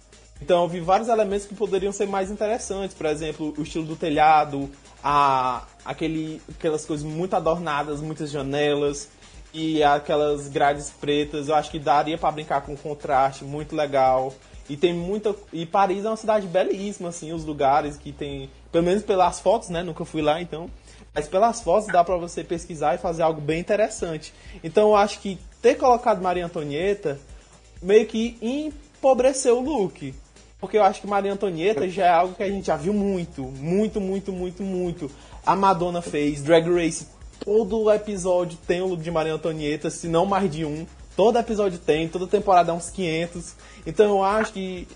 Então 0.43 0.63
eu 0.63 0.67
vi 0.67 0.81
vários 0.81 1.07
elementos 1.07 1.45
que 1.45 1.55
poderiam 1.55 1.93
ser 1.93 2.05
mais 2.05 2.29
interessantes, 2.29 2.93
por 2.93 3.05
exemplo, 3.05 3.53
o 3.57 3.61
estilo 3.61 3.85
do 3.85 3.95
telhado, 3.95 4.69
a, 5.01 5.65
aquele, 5.85 6.41
aquelas 6.49 6.85
coisas 6.85 7.05
muito 7.05 7.33
adornadas, 7.33 8.01
muitas 8.01 8.29
janelas. 8.29 9.07
e 9.53 9.81
aquelas 9.81 10.49
grades 10.49 10.89
pretas, 10.89 11.47
eu 11.47 11.55
acho 11.55 11.71
que 11.71 11.79
daria 11.79 12.17
para 12.17 12.29
brincar 12.29 12.59
com 12.59 12.75
contraste, 12.75 13.45
muito 13.45 13.73
legal. 13.73 14.33
E 14.67 14.75
tem 14.75 14.93
muita. 14.93 15.33
E 15.53 15.65
Paris 15.65 16.03
é 16.03 16.09
uma 16.09 16.17
cidade 16.17 16.45
belíssima, 16.45 17.07
assim, 17.09 17.31
os 17.31 17.45
lugares 17.45 17.95
que 17.95 18.11
tem. 18.11 18.49
Pelo 18.69 18.83
menos 18.83 19.01
pelas 19.01 19.39
fotos, 19.39 19.69
né? 19.69 19.81
Nunca 19.81 20.03
fui 20.03 20.21
lá, 20.21 20.41
então. 20.41 20.69
Mas 21.13 21.25
pelas 21.25 21.61
fotos 21.61 21.87
dá 21.87 22.03
para 22.03 22.17
você 22.17 22.43
pesquisar 22.43 22.95
e 22.95 22.97
fazer 22.97 23.23
algo 23.23 23.39
bem 23.39 23.61
interessante. 23.61 24.33
Então 24.61 24.89
eu 24.89 24.95
acho 24.97 25.19
que 25.21 25.39
ter 25.61 25.75
colocado 25.75 26.21
Maria 26.21 26.45
Antonieta 26.45 27.17
meio 27.81 28.05
que 28.05 28.37
empobreceu 28.41 29.59
o 29.59 29.61
look. 29.61 30.13
Porque 30.63 30.77
eu 30.77 30.83
acho 30.83 31.01
que 31.01 31.07
Maria 31.07 31.33
Antonieta 31.33 31.89
já 31.89 32.05
é 32.05 32.09
algo 32.09 32.35
que 32.35 32.41
a 32.41 32.49
gente 32.49 32.67
já 32.67 32.77
viu 32.77 32.93
muito, 32.93 33.41
muito, 33.41 33.99
muito, 33.99 34.31
muito, 34.31 34.63
muito. 34.63 35.11
A 35.45 35.57
Madonna 35.57 36.01
fez, 36.01 36.41
Drag 36.41 36.65
Race, 36.73 37.05
todo 37.43 37.91
episódio 37.91 38.57
tem 38.65 38.81
o 38.81 38.87
look 38.87 39.03
de 39.03 39.11
Maria 39.11 39.33
Antonieta, 39.33 39.89
se 39.89 40.07
não 40.07 40.25
mais 40.25 40.49
de 40.49 40.63
um. 40.63 40.87
Todo 41.17 41.37
episódio 41.37 41.77
tem, 41.77 42.07
toda 42.07 42.27
temporada 42.27 42.71
é 42.71 42.73
uns 42.73 42.89
500. 42.89 43.55
Então 43.85 44.05
eu 44.05 44.23
acho 44.23 44.53
que 44.53 44.87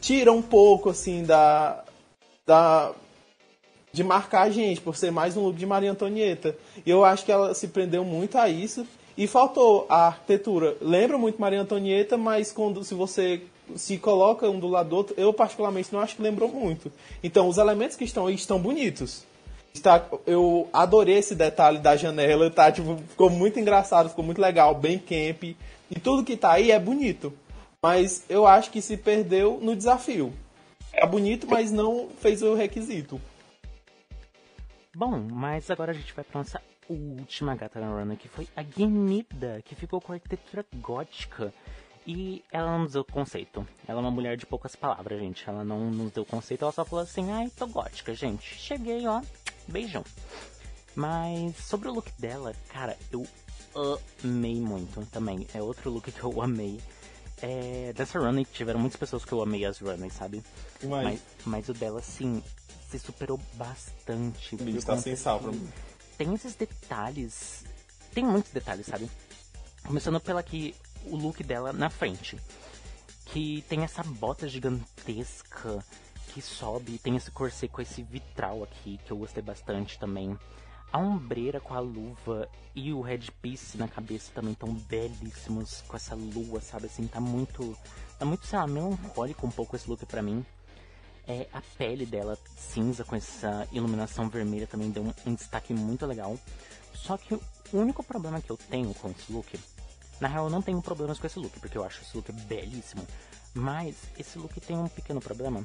tira 0.00 0.32
um 0.32 0.42
pouco, 0.42 0.90
assim, 0.90 1.22
da. 1.22 1.84
da 2.44 2.90
de 3.92 4.02
marcar 4.02 4.42
a 4.42 4.50
gente, 4.50 4.80
por 4.80 4.96
ser 4.96 5.12
mais 5.12 5.36
um 5.36 5.44
look 5.44 5.56
de 5.56 5.64
Maria 5.64 5.92
Antonieta. 5.92 6.56
E 6.84 6.90
eu 6.90 7.04
acho 7.04 7.24
que 7.24 7.30
ela 7.30 7.54
se 7.54 7.68
prendeu 7.68 8.04
muito 8.04 8.36
a 8.36 8.48
isso. 8.48 8.84
E 9.16 9.28
faltou 9.28 9.86
a 9.88 10.08
arquitetura. 10.08 10.76
Lembra 10.80 11.16
muito 11.18 11.40
Maria 11.40 11.60
Antonieta, 11.60 12.16
mas 12.16 12.50
quando 12.50 12.82
se 12.82 12.94
você 12.94 13.42
se 13.76 13.98
coloca 13.98 14.48
um 14.48 14.58
do 14.58 14.68
lado 14.68 14.88
do 14.90 14.96
outro, 14.96 15.14
eu 15.16 15.32
particularmente 15.32 15.92
não 15.92 16.00
acho 16.00 16.16
que 16.16 16.22
lembrou 16.22 16.48
muito. 16.48 16.92
Então, 17.22 17.48
os 17.48 17.58
elementos 17.58 17.96
que 17.96 18.04
estão 18.04 18.26
aí 18.26 18.34
estão 18.34 18.58
bonitos. 18.58 19.24
Está, 19.72 20.04
eu 20.26 20.68
adorei 20.72 21.18
esse 21.18 21.34
detalhe 21.34 21.78
da 21.78 21.96
janela, 21.96 22.50
tá? 22.50 22.72
Tipo, 22.72 22.96
ficou 23.08 23.30
muito 23.30 23.60
engraçado, 23.60 24.08
ficou 24.08 24.24
muito 24.24 24.40
legal, 24.40 24.74
bem 24.74 24.98
camp. 24.98 25.44
E 25.44 26.00
tudo 26.02 26.24
que 26.24 26.36
tá 26.36 26.52
aí 26.52 26.70
é 26.70 26.78
bonito. 26.78 27.32
Mas 27.82 28.24
eu 28.28 28.46
acho 28.46 28.70
que 28.70 28.82
se 28.82 28.96
perdeu 28.96 29.58
no 29.62 29.74
desafio. 29.74 30.32
É 30.92 31.06
bonito, 31.06 31.46
mas 31.48 31.70
não 31.70 32.08
fez 32.20 32.42
o 32.42 32.54
requisito. 32.54 33.20
Bom, 34.94 35.20
mas 35.32 35.70
agora 35.70 35.92
a 35.92 35.94
gente 35.94 36.12
vai 36.12 36.24
pra 36.24 36.40
nossa 36.40 36.60
última 36.88 37.54
gata 37.54 37.80
na 37.80 37.88
runner, 37.88 38.18
que 38.18 38.28
foi 38.28 38.48
a 38.56 38.62
Guinida, 38.62 39.62
que 39.64 39.74
ficou 39.74 40.00
com 40.00 40.12
a 40.12 40.16
arquitetura 40.16 40.64
gótica. 40.74 41.54
E 42.06 42.42
ela 42.50 42.70
não 42.72 42.80
nos 42.80 42.92
deu 42.92 43.04
conceito. 43.04 43.66
Ela 43.86 44.00
é 44.00 44.02
uma 44.02 44.10
mulher 44.10 44.36
de 44.36 44.46
poucas 44.46 44.74
palavras, 44.74 45.20
gente. 45.20 45.48
Ela 45.48 45.64
não 45.64 45.90
nos 45.90 46.10
deu 46.12 46.24
conceito, 46.24 46.64
ela 46.64 46.72
só 46.72 46.84
falou 46.84 47.02
assim, 47.02 47.30
ai, 47.30 47.50
tô 47.56 47.66
gótica, 47.66 48.14
gente. 48.14 48.54
Cheguei, 48.54 49.06
ó, 49.06 49.20
beijão. 49.68 50.04
Mas 50.94 51.56
sobre 51.56 51.88
o 51.88 51.92
look 51.92 52.10
dela, 52.18 52.54
cara, 52.68 52.96
eu 53.12 53.26
amei 54.24 54.60
muito 54.60 55.04
também. 55.06 55.46
É 55.54 55.62
outro 55.62 55.90
look 55.90 56.10
que 56.10 56.22
eu 56.22 56.42
amei. 56.42 56.80
É, 57.42 57.92
dessa 57.94 58.18
runway 58.18 58.44
tiveram 58.44 58.80
muitas 58.80 58.98
pessoas 58.98 59.24
que 59.24 59.32
eu 59.32 59.40
amei 59.40 59.64
as 59.64 59.78
runways, 59.78 60.12
sabe? 60.12 60.42
Mas, 60.82 61.04
mas, 61.04 61.22
mas 61.44 61.68
o 61.68 61.72
dela, 61.72 62.00
assim, 62.00 62.42
se 62.90 62.98
superou 62.98 63.40
bastante. 63.54 64.56
O 64.56 64.68
está 64.70 64.96
sem 64.96 65.16
sal 65.16 65.40
pra 65.40 65.52
mim. 65.52 65.68
Tem 66.18 66.34
esses 66.34 66.54
detalhes. 66.54 67.64
Tem 68.12 68.24
muitos 68.24 68.50
detalhes, 68.50 68.86
sabe? 68.86 69.08
Começando 69.86 70.20
pela 70.20 70.42
que 70.42 70.74
o 71.06 71.16
look 71.16 71.42
dela 71.42 71.72
na 71.72 71.90
frente. 71.90 72.38
Que 73.26 73.64
tem 73.68 73.82
essa 73.82 74.02
bota 74.02 74.48
gigantesca 74.48 75.84
que 76.32 76.40
sobe, 76.40 76.98
tem 76.98 77.16
esse 77.16 77.30
corset 77.30 77.68
com 77.68 77.82
esse 77.82 78.02
vitral 78.02 78.62
aqui, 78.62 78.98
que 79.04 79.10
eu 79.10 79.16
gostei 79.16 79.42
bastante 79.42 79.98
também. 79.98 80.36
A 80.92 80.98
ombreira 80.98 81.60
com 81.60 81.74
a 81.74 81.80
luva 81.80 82.48
e 82.74 82.92
o 82.92 83.00
headpiece 83.00 83.76
na 83.78 83.86
cabeça 83.86 84.32
também 84.34 84.52
estão 84.52 84.72
belíssimos 84.72 85.82
com 85.86 85.96
essa 85.96 86.14
lua, 86.14 86.60
sabe? 86.60 86.86
Assim, 86.86 87.06
tá 87.06 87.20
muito. 87.20 87.76
Tá 88.18 88.24
muito, 88.24 88.46
sei 88.46 88.58
lá, 88.58 88.66
melancólico 88.66 89.46
um 89.46 89.50
pouco 89.50 89.76
esse 89.76 89.88
look 89.88 90.04
pra 90.06 90.22
mim. 90.22 90.44
É, 91.28 91.46
a 91.52 91.62
pele 91.78 92.04
dela 92.04 92.36
cinza 92.56 93.04
com 93.04 93.14
essa 93.14 93.68
iluminação 93.70 94.28
vermelha 94.28 94.66
também 94.66 94.90
deu 94.90 95.04
um, 95.04 95.12
um 95.26 95.34
destaque 95.34 95.72
muito 95.72 96.04
legal. 96.06 96.36
Só 96.92 97.16
que 97.16 97.34
o 97.34 97.42
único 97.72 98.02
problema 98.02 98.40
que 98.40 98.50
eu 98.50 98.56
tenho 98.56 98.92
com 98.94 99.10
esse 99.10 99.32
look 99.32 99.58
na 100.20 100.28
real, 100.28 100.44
eu 100.44 100.50
não 100.50 100.62
tenho 100.62 100.80
problemas 100.82 101.18
com 101.18 101.26
esse 101.26 101.38
look, 101.38 101.58
porque 101.58 101.78
eu 101.78 101.84
acho 101.84 102.02
esse 102.02 102.16
look 102.16 102.30
belíssimo. 102.32 103.06
Mas 103.54 103.96
esse 104.18 104.38
look 104.38 104.60
tem 104.60 104.76
um 104.76 104.88
pequeno 104.88 105.20
problema, 105.20 105.64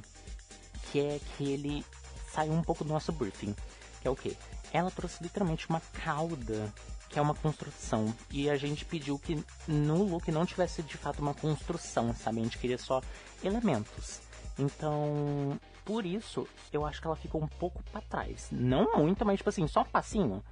que 0.91 0.99
é 0.99 1.19
que 1.35 1.51
ele 1.51 1.85
sai 2.31 2.49
um 2.49 2.63
pouco 2.63 2.83
do 2.83 2.91
nosso 2.91 3.11
briefing. 3.11 3.55
Que 4.01 4.07
é 4.07 4.11
o 4.11 4.15
que? 4.15 4.37
Ela 4.71 4.89
trouxe 4.89 5.21
literalmente 5.21 5.67
uma 5.69 5.79
cauda, 5.79 6.73
que 7.09 7.19
é 7.19 7.21
uma 7.21 7.35
construção. 7.35 8.13
E 8.31 8.49
a 8.49 8.57
gente 8.57 8.85
pediu 8.85 9.19
que 9.19 9.43
no 9.67 10.03
look 10.03 10.31
não 10.31 10.45
tivesse 10.45 10.81
de 10.83 10.97
fato 10.97 11.19
uma 11.19 11.33
construção, 11.33 12.13
sabe? 12.15 12.39
A 12.39 12.43
gente 12.43 12.57
queria 12.57 12.77
só 12.77 13.01
elementos. 13.43 14.21
Então, 14.57 15.59
por 15.83 16.05
isso, 16.05 16.47
eu 16.71 16.85
acho 16.85 17.01
que 17.01 17.07
ela 17.07 17.15
ficou 17.15 17.43
um 17.43 17.47
pouco 17.47 17.83
para 17.91 18.01
trás. 18.01 18.47
Não 18.51 18.97
muito, 18.97 19.25
mas 19.25 19.37
tipo 19.37 19.49
assim, 19.49 19.67
só 19.67 19.81
um 19.81 19.85
passinho. 19.85 20.43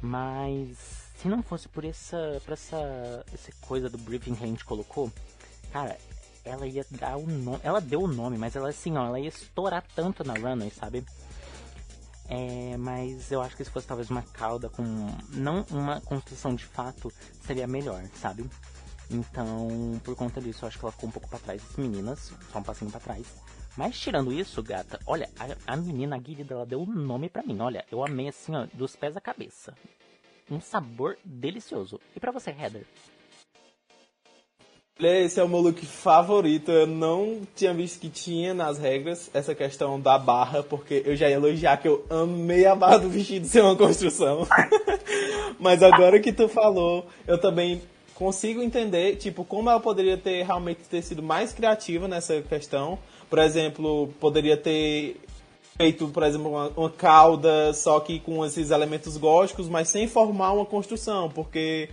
Mas 0.00 0.76
se 1.16 1.28
não 1.28 1.42
fosse 1.42 1.68
por 1.68 1.84
essa, 1.84 2.40
por 2.44 2.52
essa, 2.52 3.24
essa 3.32 3.50
coisa 3.60 3.88
do 3.88 3.98
briefing 3.98 4.34
que 4.34 4.44
a 4.44 4.46
gente 4.46 4.64
colocou, 4.64 5.10
cara, 5.72 5.96
ela 6.44 6.66
ia 6.66 6.84
dar 6.90 7.16
o 7.16 7.26
nome. 7.26 7.60
Ela 7.62 7.80
deu 7.80 8.02
o 8.02 8.06
nome, 8.06 8.38
mas 8.38 8.54
ela 8.54 8.68
assim, 8.68 8.96
ó, 8.96 9.06
ela 9.06 9.18
ia 9.18 9.28
estourar 9.28 9.84
tanto 9.94 10.22
na 10.24 10.34
runway, 10.34 10.70
sabe? 10.70 11.04
É, 12.28 12.76
mas 12.76 13.30
eu 13.30 13.40
acho 13.40 13.56
que 13.56 13.64
se 13.64 13.70
fosse 13.70 13.86
talvez 13.86 14.10
uma 14.10 14.22
cauda 14.22 14.68
com 14.68 14.82
não 15.30 15.64
uma 15.70 16.00
construção 16.00 16.54
de 16.54 16.64
fato, 16.64 17.12
seria 17.40 17.66
melhor, 17.66 18.02
sabe? 18.20 18.48
Então, 19.10 20.00
por 20.02 20.16
conta 20.16 20.40
disso, 20.40 20.64
eu 20.64 20.68
acho 20.68 20.78
que 20.78 20.84
ela 20.84 20.92
ficou 20.92 21.08
um 21.08 21.12
pouco 21.12 21.28
para 21.28 21.38
trás. 21.38 21.62
As 21.70 21.76
meninas, 21.76 22.32
só 22.52 22.58
um 22.58 22.62
passinho 22.62 22.90
para 22.90 23.00
trás. 23.00 23.26
Mas 23.76 23.98
tirando 23.98 24.32
isso, 24.32 24.62
gata, 24.62 24.98
olha, 25.06 25.28
a, 25.38 25.74
a 25.74 25.76
menina, 25.76 26.18
Guilherme, 26.18 26.52
ela 26.52 26.66
deu 26.66 26.80
um 26.80 26.86
nome 26.86 27.28
para 27.28 27.42
mim. 27.42 27.60
Olha, 27.60 27.84
eu 27.92 28.04
amei 28.04 28.28
assim, 28.28 28.54
ó, 28.54 28.66
dos 28.72 28.96
pés 28.96 29.16
à 29.16 29.20
cabeça 29.20 29.74
um 30.50 30.60
sabor 30.60 31.16
delicioso. 31.24 32.00
E 32.14 32.20
para 32.20 32.32
você, 32.32 32.50
Heather? 32.50 32.84
Esse 34.98 35.38
é 35.38 35.44
o 35.44 35.48
meu 35.48 35.60
look 35.60 35.84
favorito. 35.84 36.70
Eu 36.70 36.86
não 36.86 37.42
tinha 37.54 37.74
visto 37.74 38.00
que 38.00 38.08
tinha 38.08 38.54
nas 38.54 38.78
regras 38.78 39.30
essa 39.34 39.54
questão 39.54 40.00
da 40.00 40.18
barra, 40.18 40.62
porque 40.62 41.02
eu 41.04 41.14
já 41.14 41.28
ia 41.28 41.34
elogiar 41.34 41.76
que 41.76 41.88
eu 41.88 42.06
amei 42.08 42.64
a 42.64 42.74
barra 42.74 42.98
do 42.98 43.10
vestido 43.10 43.46
ser 43.46 43.62
uma 43.62 43.76
construção. 43.76 44.46
Mas 45.60 45.82
agora 45.82 46.18
que 46.18 46.32
tu 46.32 46.48
falou, 46.48 47.06
eu 47.26 47.38
também 47.38 47.82
consigo 48.14 48.62
entender, 48.62 49.16
tipo, 49.16 49.44
como 49.44 49.68
ela 49.68 49.80
poderia 49.80 50.16
ter 50.16 50.42
realmente 50.42 50.80
ter 50.88 51.02
sido 51.02 51.22
mais 51.22 51.52
criativa 51.52 52.08
nessa 52.08 52.40
questão. 52.40 52.98
Por 53.28 53.38
exemplo, 53.38 54.08
poderia 54.20 54.56
ter 54.56 55.20
feito, 55.76 56.08
por 56.08 56.22
exemplo, 56.22 56.50
uma, 56.50 56.68
uma, 56.76 56.90
cauda, 56.90 57.72
só 57.74 58.00
que 58.00 58.18
com 58.20 58.44
esses 58.44 58.70
elementos 58.70 59.16
góticos, 59.16 59.68
mas 59.68 59.88
sem 59.88 60.06
formar 60.06 60.52
uma 60.52 60.64
construção, 60.64 61.28
porque 61.28 61.88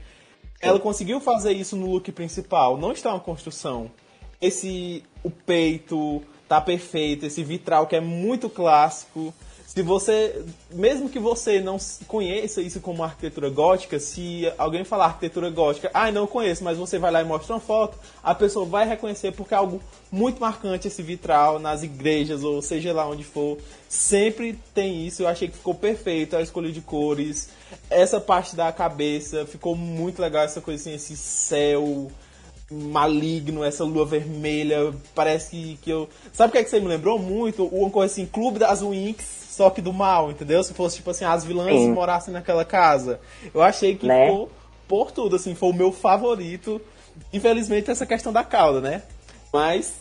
ela 0.61 0.79
conseguiu 0.79 1.19
fazer 1.19 1.53
isso 1.53 1.75
no 1.75 1.91
look 1.91 2.11
principal, 2.11 2.77
não 2.77 2.91
está 2.91 3.09
uma 3.11 3.19
construção. 3.19 3.91
Esse 4.41 5.03
o 5.23 5.29
peito 5.29 6.21
tá 6.47 6.61
perfeito, 6.61 7.25
esse 7.25 7.43
vitral 7.43 7.87
que 7.87 7.95
é 7.95 8.01
muito 8.01 8.49
clássico, 8.49 9.33
se 9.73 9.81
você, 9.81 10.45
mesmo 10.71 11.09
que 11.09 11.17
você 11.17 11.59
não 11.59 11.77
conheça 12.05 12.61
isso 12.61 12.79
como 12.79 13.03
arquitetura 13.03 13.49
gótica, 13.49 13.99
se 13.99 14.43
alguém 14.55 14.83
falar 14.83 15.05
arquitetura 15.05 15.49
gótica, 15.49 15.89
ah, 15.95 16.11
não 16.11 16.27
conheço, 16.27 16.63
mas 16.63 16.77
você 16.77 16.99
vai 16.99 17.11
lá 17.11 17.21
e 17.21 17.25
mostra 17.25 17.55
uma 17.55 17.59
foto, 17.59 17.97
a 18.21 18.35
pessoa 18.35 18.67
vai 18.67 18.87
reconhecer 18.87 19.31
porque 19.31 19.55
é 19.55 19.57
algo 19.57 19.81
muito 20.11 20.39
marcante 20.39 20.87
esse 20.87 21.01
vitral 21.01 21.57
nas 21.57 21.81
igrejas 21.81 22.43
ou 22.43 22.61
seja 22.61 22.93
lá 22.93 23.09
onde 23.09 23.23
for. 23.23 23.57
Sempre 23.89 24.59
tem 24.75 25.07
isso, 25.07 25.23
eu 25.23 25.27
achei 25.27 25.47
que 25.47 25.57
ficou 25.57 25.73
perfeito 25.73 26.37
a 26.37 26.41
escolha 26.43 26.71
de 26.71 26.79
cores. 26.79 27.49
Essa 27.89 28.21
parte 28.21 28.55
da 28.55 28.71
cabeça 28.71 29.43
ficou 29.47 29.75
muito 29.75 30.21
legal, 30.21 30.43
essa 30.43 30.61
coisa 30.61 30.83
assim, 30.83 30.93
esse 30.93 31.17
céu 31.17 32.11
maligno, 32.69 33.63
essa 33.63 33.83
lua 33.83 34.05
vermelha, 34.05 34.93
parece 35.15 35.49
que, 35.49 35.77
que 35.81 35.89
eu... 35.89 36.07
Sabe 36.31 36.49
o 36.49 36.51
que 36.51 36.59
é 36.59 36.63
que 36.63 36.69
você 36.69 36.79
me 36.79 36.87
lembrou 36.87 37.17
muito? 37.17 37.65
Uma 37.65 37.89
coisa 37.89 38.13
assim, 38.13 38.27
Clube 38.27 38.59
das 38.59 38.83
Winx, 38.83 39.42
só 39.53 39.69
que 39.69 39.81
do 39.81 39.93
mal, 39.93 40.31
entendeu? 40.31 40.63
Se 40.63 40.73
fosse, 40.73 40.97
tipo 40.97 41.11
assim, 41.11 41.25
as 41.25 41.45
vilãs 41.45 41.69
Sim. 41.69 41.91
morassem 41.91 42.33
naquela 42.33 42.65
casa. 42.65 43.19
Eu 43.53 43.61
achei 43.61 43.95
que 43.95 44.07
né? 44.07 44.25
ficou 44.25 44.51
por 44.87 45.11
tudo, 45.11 45.35
assim, 45.35 45.53
foi 45.53 45.69
o 45.69 45.73
meu 45.73 45.91
favorito. 45.91 46.81
Infelizmente, 47.31 47.91
essa 47.91 48.05
questão 48.05 48.33
da 48.33 48.43
cauda, 48.43 48.81
né? 48.81 49.03
Mas, 49.53 49.93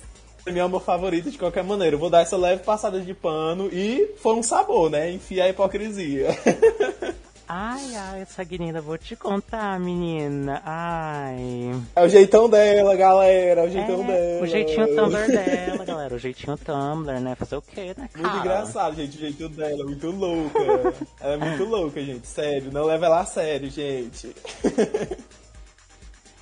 pra 0.43 0.53
mim 0.53 0.59
é 0.59 0.65
o 0.65 0.71
meu 0.71 0.81
favorito 0.81 1.31
de 1.31 1.37
qualquer 1.37 1.63
maneira. 1.63 1.97
Eu 1.97 2.01
vou 2.01 2.09
dar 2.09 2.23
essa 2.23 2.37
leve 2.37 2.63
passada 2.63 2.99
de 2.99 3.13
pano 3.13 3.69
e 3.71 4.15
foi 4.17 4.35
um 4.35 4.43
sabor, 4.43 4.91
né? 4.91 5.11
Enfia 5.11 5.45
a 5.45 5.49
hipocrisia. 5.51 6.29
Ai, 7.55 7.95
ai, 7.95 8.23
essa 8.23 8.43
guinda, 8.45 8.81
vou 8.81 8.97
te 8.97 9.15
contar, 9.15 9.79
menina. 9.79 10.63
Ai. 10.65 11.79
É 11.95 12.03
o 12.03 12.09
jeitão 12.09 12.49
dela, 12.49 12.97
galera. 12.97 13.61
É 13.61 13.65
o 13.67 13.69
jeitão 13.69 14.03
é, 14.05 14.07
dela. 14.07 14.43
O 14.43 14.47
jeitinho 14.47 14.97
Tumblr 14.97 15.27
dela, 15.27 15.85
galera. 15.85 16.15
O 16.15 16.19
jeitinho 16.19 16.57
Tumblr, 16.57 17.21
né? 17.21 17.35
Fazer 17.35 17.57
o 17.57 17.61
quê, 17.61 17.95
né? 17.95 18.09
Cara? 18.11 18.27
Muito 18.27 18.39
engraçado, 18.39 18.97
gente. 18.97 19.19
O 19.19 19.21
jeitinho 19.21 19.51
dela. 19.51 19.85
Muito 19.85 20.11
louca. 20.11 20.59
ela 21.21 21.35
é 21.35 21.37
muito 21.37 21.65
louca, 21.65 22.03
gente. 22.03 22.27
Sério. 22.27 22.73
Não 22.73 22.85
leva 22.85 23.05
ela 23.05 23.21
a 23.21 23.27
sério, 23.27 23.69
gente. 23.69 24.35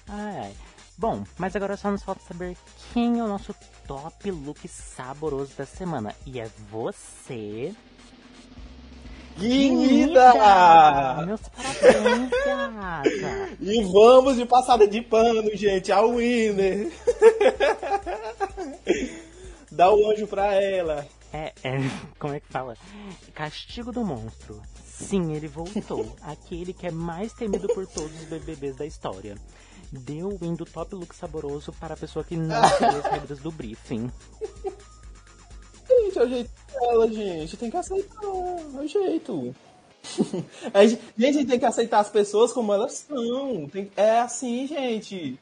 ai, 0.07 0.39
ai. 0.39 0.53
Bom, 0.97 1.25
mas 1.37 1.57
agora 1.57 1.77
só 1.77 1.91
nos 1.91 2.05
falta 2.05 2.21
saber 2.23 2.57
quem 2.93 3.19
é 3.19 3.25
o 3.25 3.27
nosso 3.27 3.53
top 3.85 4.31
look 4.31 4.69
saboroso 4.69 5.57
da 5.59 5.67
semana. 5.67 6.15
E 6.25 6.39
é 6.39 6.49
você, 6.71 7.75
Guinida! 9.39 10.33
Meus 11.27 11.41
parabéns, 11.49 12.31
gata! 12.45 13.51
E 13.61 13.83
vamos 13.85 14.37
de 14.37 14.45
passada 14.45 14.87
de 14.87 15.01
pano, 15.01 15.51
gente, 15.55 15.91
ao 15.91 16.11
Winner! 16.17 16.91
Dá 19.73 19.93
o 19.93 20.11
anjo 20.11 20.27
pra 20.27 20.55
ela. 20.55 21.07
É, 21.33 21.53
é, 21.63 21.79
como 22.19 22.35
é 22.35 22.41
que 22.41 22.49
fala? 22.49 22.77
Castigo 23.35 23.93
do 23.93 24.05
monstro. 24.05 24.61
Sim, 24.85 25.33
ele 25.33 25.49
voltou. 25.49 26.15
Aquele 26.23 26.73
que 26.73 26.87
é 26.87 26.91
mais 26.91 27.33
temido 27.33 27.69
por 27.69 27.87
todos 27.87 28.13
os 28.21 28.29
BBBs 28.29 28.77
da 28.77 28.85
história. 28.85 29.37
Deu 29.93 30.29
o 30.29 30.39
win 30.39 30.55
do 30.55 30.65
top 30.65 30.95
look 30.95 31.15
saboroso 31.15 31.73
para 31.73 31.95
a 31.95 31.97
pessoa 31.97 32.25
que 32.25 32.37
não 32.37 32.63
seguiu 32.77 32.99
as 32.99 33.07
regras 33.07 33.39
do 33.39 33.51
briefing. 33.51 34.11
Gente, 36.01 36.19
é 36.19 36.23
o 36.23 36.29
jeito 36.29 36.51
dela, 36.73 37.09
gente. 37.13 37.57
Tem 37.57 37.71
que 37.71 37.77
aceitar. 37.77 38.25
É 38.25 38.81
o 38.81 38.87
jeito. 38.87 39.55
a 40.73 40.87
gente 40.87 41.45
tem 41.45 41.59
que 41.59 41.67
aceitar 41.67 42.01
as 42.01 42.09
pessoas 42.09 42.53
como 42.53 42.73
elas 42.73 43.07
são. 43.09 43.69
Tem, 43.69 43.91
é 43.97 44.21
assim, 44.21 44.67
gente. 44.67 45.39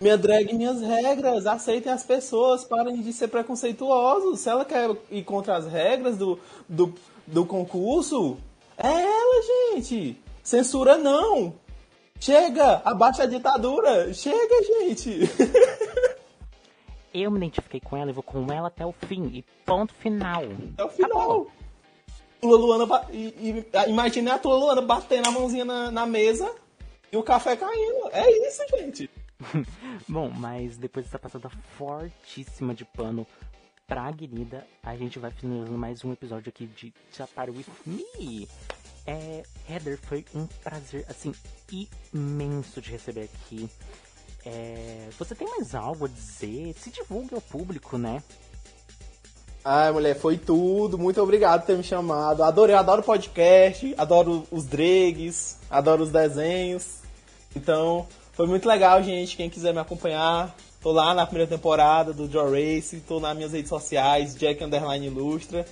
Minha 0.00 0.18
drag, 0.18 0.52
minhas 0.52 0.80
regras. 0.80 1.46
Aceitem 1.46 1.92
as 1.92 2.02
pessoas. 2.02 2.64
Parem 2.64 3.00
de 3.00 3.12
ser 3.12 3.28
preconceituosos. 3.28 4.40
Se 4.40 4.48
ela 4.48 4.64
quer 4.64 4.90
ir 5.10 5.22
contra 5.22 5.56
as 5.56 5.66
regras 5.66 6.16
do, 6.16 6.38
do, 6.68 6.92
do 7.26 7.46
concurso, 7.46 8.36
é 8.76 8.88
ela, 8.88 9.42
gente. 9.74 10.18
Censura 10.42 10.98
não. 10.98 11.54
Chega, 12.18 12.82
abaixa 12.84 13.24
a 13.24 13.26
ditadura. 13.26 14.12
Chega, 14.12 14.62
gente. 14.64 15.20
eu 17.14 17.30
me 17.30 17.38
identifiquei 17.38 17.80
com 17.80 17.96
ela 17.96 18.10
e 18.10 18.12
vou 18.12 18.22
com 18.22 18.52
ela 18.52 18.66
até 18.66 18.84
o 18.84 18.92
fim. 18.92 19.26
E 19.26 19.42
ponto 19.64 19.94
final. 19.94 20.42
Até 20.74 20.84
o 20.84 20.88
final. 20.88 21.46
Tula 22.40 22.58
Luana, 22.58 23.06
e, 23.10 23.28
e, 23.38 23.88
imagina 23.88 24.34
a 24.34 24.38
Tula 24.38 24.56
Luana 24.56 24.82
batendo 24.82 25.28
a 25.28 25.32
mãozinha 25.32 25.64
na, 25.64 25.90
na 25.90 26.04
mesa 26.04 26.52
e 27.10 27.16
o 27.16 27.22
café 27.22 27.56
caindo. 27.56 28.10
É 28.12 28.30
isso, 28.48 28.62
gente. 28.76 29.10
Bom, 30.08 30.28
mas 30.28 30.76
depois 30.76 31.06
dessa 31.06 31.18
passada 31.18 31.48
fortíssima 31.78 32.74
de 32.74 32.84
pano 32.84 33.26
pra 33.86 34.10
Guinida, 34.10 34.66
a 34.82 34.96
gente 34.96 35.18
vai 35.18 35.30
finalizando 35.30 35.78
mais 35.78 36.04
um 36.04 36.12
episódio 36.12 36.48
aqui 36.48 36.66
de 36.66 36.92
Chapar 37.12 37.48
With 37.48 37.66
Me. 37.86 38.48
É, 39.06 39.42
Heather, 39.68 39.98
foi 39.98 40.24
um 40.34 40.46
prazer, 40.46 41.04
assim, 41.08 41.32
imenso 42.12 42.80
de 42.80 42.90
receber 42.90 43.24
aqui. 43.24 43.68
É, 44.46 45.08
você 45.18 45.34
tem 45.34 45.48
mais 45.48 45.74
algo 45.74 46.04
a 46.04 46.08
dizer? 46.08 46.74
Se 46.78 46.90
divulgue 46.90 47.34
ao 47.34 47.40
público, 47.40 47.96
né? 47.96 48.22
Ai, 49.64 49.90
mulher, 49.92 50.14
foi 50.14 50.36
tudo. 50.36 50.98
Muito 50.98 51.22
obrigado 51.22 51.60
por 51.62 51.68
ter 51.68 51.76
me 51.76 51.82
chamado. 51.82 52.42
Adorei, 52.42 52.74
adoro 52.74 53.02
podcast, 53.02 53.94
adoro 53.96 54.46
os 54.50 54.66
dregs, 54.66 55.56
adoro 55.70 56.02
os 56.02 56.10
desenhos. 56.10 56.98
Então, 57.56 58.06
foi 58.34 58.46
muito 58.46 58.68
legal, 58.68 59.02
gente. 59.02 59.36
Quem 59.36 59.48
quiser 59.48 59.72
me 59.72 59.80
acompanhar, 59.80 60.54
tô 60.82 60.92
lá 60.92 61.14
na 61.14 61.24
primeira 61.24 61.48
temporada 61.48 62.12
do 62.12 62.28
Draw 62.28 62.50
Race, 62.50 63.02
tô 63.08 63.18
nas 63.18 63.34
minhas 63.34 63.52
redes 63.52 63.70
sociais, 63.70 64.36
Jack 64.36 64.62
Underline 64.62 65.06
Ilustra. 65.06 65.64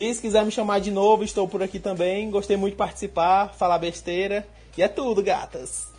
E 0.00 0.12
se 0.12 0.20
quiser 0.20 0.44
me 0.44 0.50
chamar 0.50 0.80
de 0.80 0.90
novo, 0.90 1.22
estou 1.22 1.46
por 1.46 1.62
aqui 1.62 1.78
também. 1.78 2.28
Gostei 2.30 2.56
muito 2.56 2.72
de 2.72 2.78
participar, 2.78 3.54
falar 3.54 3.78
besteira. 3.78 4.44
E 4.76 4.82
é 4.82 4.88
tudo, 4.88 5.22
gatas. 5.22 5.95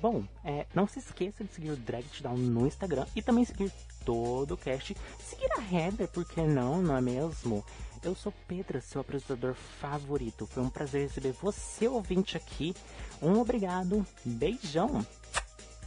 Bom, 0.00 0.24
é, 0.44 0.66
não 0.74 0.86
se 0.86 0.98
esqueça 0.98 1.44
de 1.44 1.52
seguir 1.52 1.70
o 1.70 1.76
Drag 1.76 2.04
Down 2.22 2.36
no 2.36 2.66
Instagram 2.66 3.06
e 3.14 3.20
também 3.20 3.44
seguir 3.44 3.70
todo 4.04 4.54
o 4.54 4.56
cast. 4.56 4.96
Seguir 5.18 5.50
a 5.52 5.74
Heather, 5.74 6.08
por 6.08 6.24
que 6.24 6.40
não, 6.40 6.80
não 6.80 6.96
é 6.96 7.00
mesmo? 7.00 7.64
Eu 8.02 8.14
sou 8.14 8.32
Pedra, 8.48 8.80
seu 8.80 9.02
apresentador 9.02 9.54
favorito. 9.54 10.46
Foi 10.46 10.62
um 10.62 10.70
prazer 10.70 11.02
receber 11.02 11.32
você, 11.32 11.86
ouvinte, 11.86 12.36
aqui. 12.36 12.74
Um 13.20 13.38
obrigado, 13.38 14.06
beijão. 14.24 15.04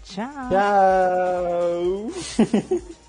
Tchau. 0.04 0.50
Tchau. 0.50 2.12